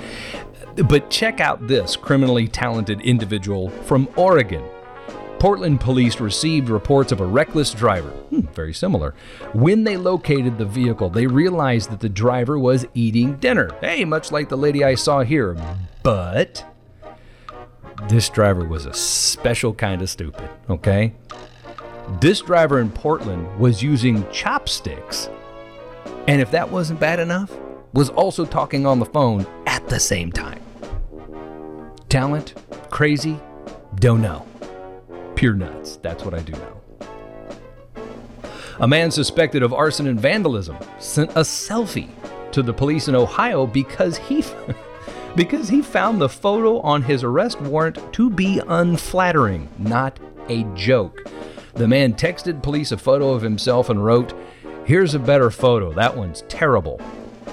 But 0.76 1.08
check 1.10 1.40
out 1.40 1.66
this 1.66 1.96
criminally 1.96 2.48
talented 2.48 3.00
individual 3.02 3.68
from 3.68 4.08
Oregon. 4.16 4.64
Portland 5.38 5.80
police 5.80 6.20
received 6.20 6.68
reports 6.70 7.12
of 7.12 7.20
a 7.20 7.26
reckless 7.26 7.72
driver. 7.72 8.08
Hmm, 8.08 8.40
very 8.54 8.72
similar. 8.72 9.14
When 9.52 9.84
they 9.84 9.96
located 9.96 10.56
the 10.56 10.64
vehicle, 10.64 11.10
they 11.10 11.26
realized 11.26 11.90
that 11.90 12.00
the 12.00 12.08
driver 12.08 12.58
was 12.58 12.86
eating 12.94 13.36
dinner. 13.36 13.70
Hey, 13.80 14.04
much 14.04 14.32
like 14.32 14.48
the 14.48 14.56
lady 14.56 14.82
I 14.82 14.94
saw 14.94 15.22
here. 15.22 15.54
But 16.02 16.64
this 18.08 18.28
driver 18.28 18.64
was 18.64 18.86
a 18.86 18.94
special 18.94 19.74
kind 19.74 20.02
of 20.02 20.08
stupid, 20.08 20.48
okay? 20.70 21.12
This 22.20 22.40
driver 22.40 22.80
in 22.80 22.90
Portland 22.90 23.58
was 23.58 23.82
using 23.82 24.28
chopsticks. 24.30 25.28
And 26.26 26.40
if 26.40 26.50
that 26.52 26.70
wasn't 26.70 27.00
bad 27.00 27.20
enough, 27.20 27.52
was 27.92 28.08
also 28.10 28.44
talking 28.44 28.86
on 28.86 28.98
the 28.98 29.06
phone 29.06 29.46
at 29.66 29.86
the 29.88 30.00
same 30.00 30.32
time. 30.32 30.63
Talent? 32.14 32.54
Crazy? 32.90 33.40
Don't 33.96 34.22
know. 34.22 34.46
Pure 35.34 35.54
nuts. 35.54 35.96
That's 35.96 36.24
what 36.24 36.32
I 36.32 36.42
do 36.42 36.52
know. 36.52 36.80
A 38.78 38.86
man 38.86 39.10
suspected 39.10 39.64
of 39.64 39.74
arson 39.74 40.06
and 40.06 40.20
vandalism 40.20 40.76
sent 41.00 41.32
a 41.32 41.40
selfie 41.40 42.08
to 42.52 42.62
the 42.62 42.72
police 42.72 43.08
in 43.08 43.16
Ohio 43.16 43.66
because 43.66 44.16
he 44.16 44.44
because 45.34 45.68
he 45.68 45.82
found 45.82 46.20
the 46.20 46.28
photo 46.28 46.78
on 46.82 47.02
his 47.02 47.24
arrest 47.24 47.60
warrant 47.62 47.98
to 48.12 48.30
be 48.30 48.60
unflattering, 48.68 49.68
not 49.78 50.20
a 50.48 50.62
joke. 50.76 51.28
The 51.72 51.88
man 51.88 52.14
texted 52.14 52.62
police 52.62 52.92
a 52.92 52.96
photo 52.96 53.30
of 53.30 53.42
himself 53.42 53.90
and 53.90 54.04
wrote, 54.04 54.34
Here's 54.84 55.16
a 55.16 55.18
better 55.18 55.50
photo. 55.50 55.92
That 55.92 56.16
one's 56.16 56.42
terrible. 56.42 57.00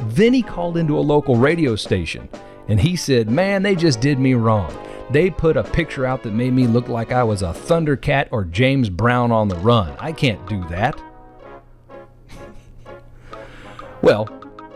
Then 0.09 0.35
he 0.35 0.43
called 0.43 0.77
into 0.77 0.99
a 0.99 1.01
local 1.01 1.35
radio 1.35 1.75
station 1.75 2.29
and 2.67 2.79
he 2.79 2.95
said, 2.95 3.29
Man, 3.29 3.63
they 3.63 3.75
just 3.75 4.01
did 4.01 4.19
me 4.19 4.33
wrong. 4.33 4.75
They 5.11 5.29
put 5.29 5.57
a 5.57 5.63
picture 5.63 6.05
out 6.05 6.23
that 6.23 6.31
made 6.31 6.53
me 6.53 6.67
look 6.67 6.87
like 6.87 7.11
I 7.11 7.23
was 7.23 7.41
a 7.41 7.47
Thundercat 7.47 8.29
or 8.31 8.45
James 8.45 8.89
Brown 8.89 9.31
on 9.31 9.49
the 9.49 9.57
run. 9.57 9.93
I 9.99 10.13
can't 10.13 10.47
do 10.47 10.63
that. 10.69 11.01
well, 14.01 14.29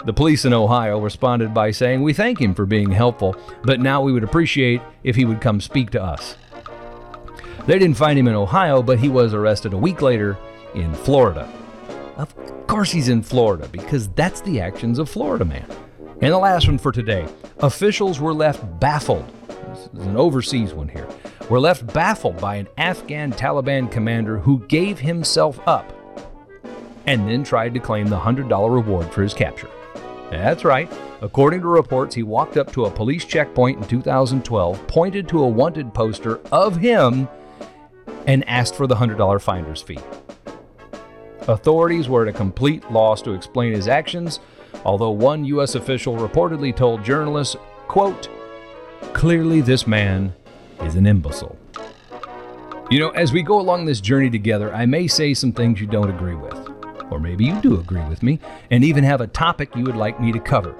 the 0.04 0.13
police 0.13 0.45
in 0.45 0.54
Ohio 0.54 1.00
responded 1.00 1.54
by 1.54 1.71
saying, 1.71 2.02
We 2.02 2.13
thank 2.13 2.39
him 2.39 2.54
for 2.54 2.65
being 2.65 2.91
helpful, 2.91 3.36
but 3.63 3.80
now 3.80 4.02
we 4.02 4.12
would 4.12 4.24
appreciate 4.24 4.82
if 5.04 5.15
he 5.15 5.26
would 5.26 5.41
come 5.41 5.62
speak 5.62 5.89
to 5.91 6.04
us. 6.04 6.36
They 7.65 7.80
didn't 7.80 7.98
find 7.98 8.19
him 8.19 8.28
in 8.28 8.36
Ohio, 8.36 8.84
but 8.84 9.00
he 9.00 9.10
was 9.10 9.34
arrested 9.34 9.74
a 9.74 9.78
week 9.78 10.02
later 10.02 10.38
in 10.76 10.93
Florida. 10.93 11.52
Of 12.17 12.36
course, 12.67 12.91
he's 12.91 13.10
in 13.10 13.24
Florida 13.24 13.67
because 13.69 14.10
that's 14.10 14.41
the 14.41 14.62
actions 14.62 15.00
of 15.00 15.10
Florida 15.10 15.45
man. 15.45 15.65
And 16.25 16.33
the 16.33 16.39
last 16.39 16.67
one 16.67 16.79
for 16.79 16.91
today 16.91 17.27
officials 17.59 18.19
were 18.19 18.33
left 18.33 18.79
baffled. 18.79 19.31
This 19.47 19.89
is 19.93 20.07
an 20.07 20.17
overseas 20.17 20.73
one 20.73 20.88
here. 20.88 21.07
Were 21.51 21.59
left 21.59 21.85
baffled 21.93 22.41
by 22.41 22.55
an 22.55 22.67
Afghan 22.79 23.31
Taliban 23.31 23.91
commander 23.91 24.39
who 24.39 24.61
gave 24.61 24.97
himself 24.97 25.59
up 25.67 25.93
and 27.05 27.29
then 27.29 27.43
tried 27.43 27.75
to 27.75 27.79
claim 27.79 28.07
the 28.07 28.17
$100 28.17 28.73
reward 28.73 29.13
for 29.13 29.21
his 29.21 29.35
capture. 29.35 29.69
That's 30.31 30.65
right. 30.65 30.91
According 31.21 31.61
to 31.61 31.67
reports, 31.67 32.15
he 32.15 32.23
walked 32.23 32.57
up 32.57 32.73
to 32.73 32.85
a 32.85 32.89
police 32.89 33.25
checkpoint 33.25 33.77
in 33.77 33.88
2012, 33.88 34.88
pointed 34.88 35.29
to 35.29 35.43
a 35.43 35.47
wanted 35.47 35.93
poster 35.93 36.39
of 36.51 36.75
him, 36.75 37.29
and 38.25 38.43
asked 38.49 38.73
for 38.73 38.88
the 38.88 38.95
$100 38.95 39.39
finder's 39.41 39.83
fee. 39.83 39.99
Authorities 41.47 42.09
were 42.09 42.23
at 42.23 42.33
a 42.33 42.35
complete 42.35 42.91
loss 42.91 43.21
to 43.21 43.33
explain 43.33 43.73
his 43.73 43.88
actions, 43.88 44.39
although 44.83 45.11
one 45.11 45.45
U.S. 45.45 45.75
official 45.75 46.15
reportedly 46.17 46.75
told 46.75 47.03
journalists, 47.03 47.55
quote, 47.88 48.29
Clearly 49.13 49.61
this 49.61 49.88
man 49.88 50.33
is 50.81 50.95
an 50.95 51.05
imbecile. 51.05 51.57
You 52.91 52.99
know, 52.99 53.09
as 53.09 53.33
we 53.33 53.41
go 53.41 53.59
along 53.59 53.85
this 53.85 54.01
journey 54.01 54.29
together, 54.29 54.73
I 54.73 54.85
may 54.85 55.07
say 55.07 55.33
some 55.33 55.51
things 55.51 55.79
you 55.79 55.88
don't 55.88 56.09
agree 56.09 56.35
with. 56.35 56.69
Or 57.11 57.19
maybe 57.19 57.45
you 57.45 57.59
do 57.61 57.79
agree 57.79 58.03
with 58.05 58.23
me 58.23 58.39
and 58.71 58.83
even 58.83 59.03
have 59.03 59.21
a 59.21 59.27
topic 59.27 59.75
you 59.75 59.83
would 59.83 59.95
like 59.95 60.19
me 60.19 60.31
to 60.31 60.39
cover. 60.39 60.75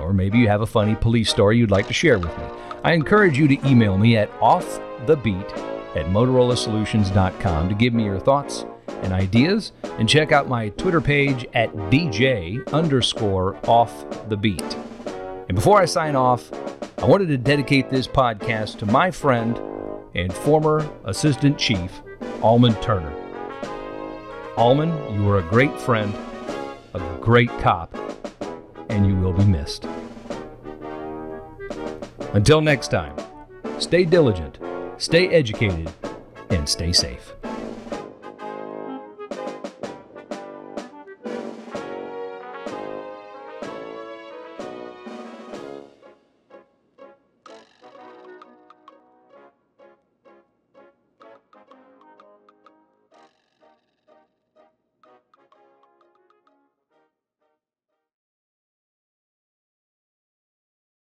Or 0.00 0.12
maybe 0.12 0.38
you 0.38 0.48
have 0.48 0.60
a 0.60 0.66
funny 0.66 0.94
police 0.94 1.30
story 1.30 1.58
you'd 1.58 1.70
like 1.70 1.86
to 1.88 1.92
share 1.92 2.18
with 2.18 2.36
me. 2.38 2.44
I 2.84 2.92
encourage 2.92 3.38
you 3.38 3.48
to 3.48 3.68
email 3.68 3.96
me 3.96 4.16
at 4.16 4.30
offthebeat 4.40 5.50
at 5.96 6.06
motorolasolutions.com 6.06 7.68
to 7.68 7.74
give 7.74 7.94
me 7.94 8.04
your 8.04 8.18
thoughts 8.18 8.64
and 8.88 9.12
ideas 9.12 9.72
and 9.98 10.08
check 10.08 10.32
out 10.32 10.48
my 10.48 10.68
Twitter 10.70 11.00
page 11.00 11.46
at 11.54 11.74
DJ 11.90 12.66
underscore 12.72 13.56
off 13.68 14.04
the 14.28 14.36
beat. 14.36 14.76
And 15.48 15.54
before 15.54 15.80
I 15.80 15.84
sign 15.84 16.16
off, 16.16 16.50
I 16.98 17.06
wanted 17.06 17.28
to 17.28 17.36
dedicate 17.38 17.90
this 17.90 18.06
podcast 18.06 18.78
to 18.78 18.86
my 18.86 19.10
friend 19.10 19.60
and 20.14 20.32
former 20.32 20.88
Assistant 21.04 21.58
Chief, 21.58 22.00
Almond 22.42 22.80
Turner. 22.80 23.12
Almond, 24.56 25.14
you 25.14 25.24
were 25.24 25.38
a 25.38 25.42
great 25.42 25.78
friend, 25.80 26.14
a 26.94 27.18
great 27.20 27.50
cop, 27.58 27.94
and 28.88 29.06
you 29.06 29.16
will 29.16 29.32
be 29.32 29.44
missed. 29.44 29.86
Until 32.34 32.60
next 32.60 32.88
time, 32.88 33.16
stay 33.78 34.04
diligent, 34.04 34.58
stay 34.98 35.28
educated, 35.28 35.90
and 36.50 36.68
stay 36.68 36.92
safe. 36.92 37.34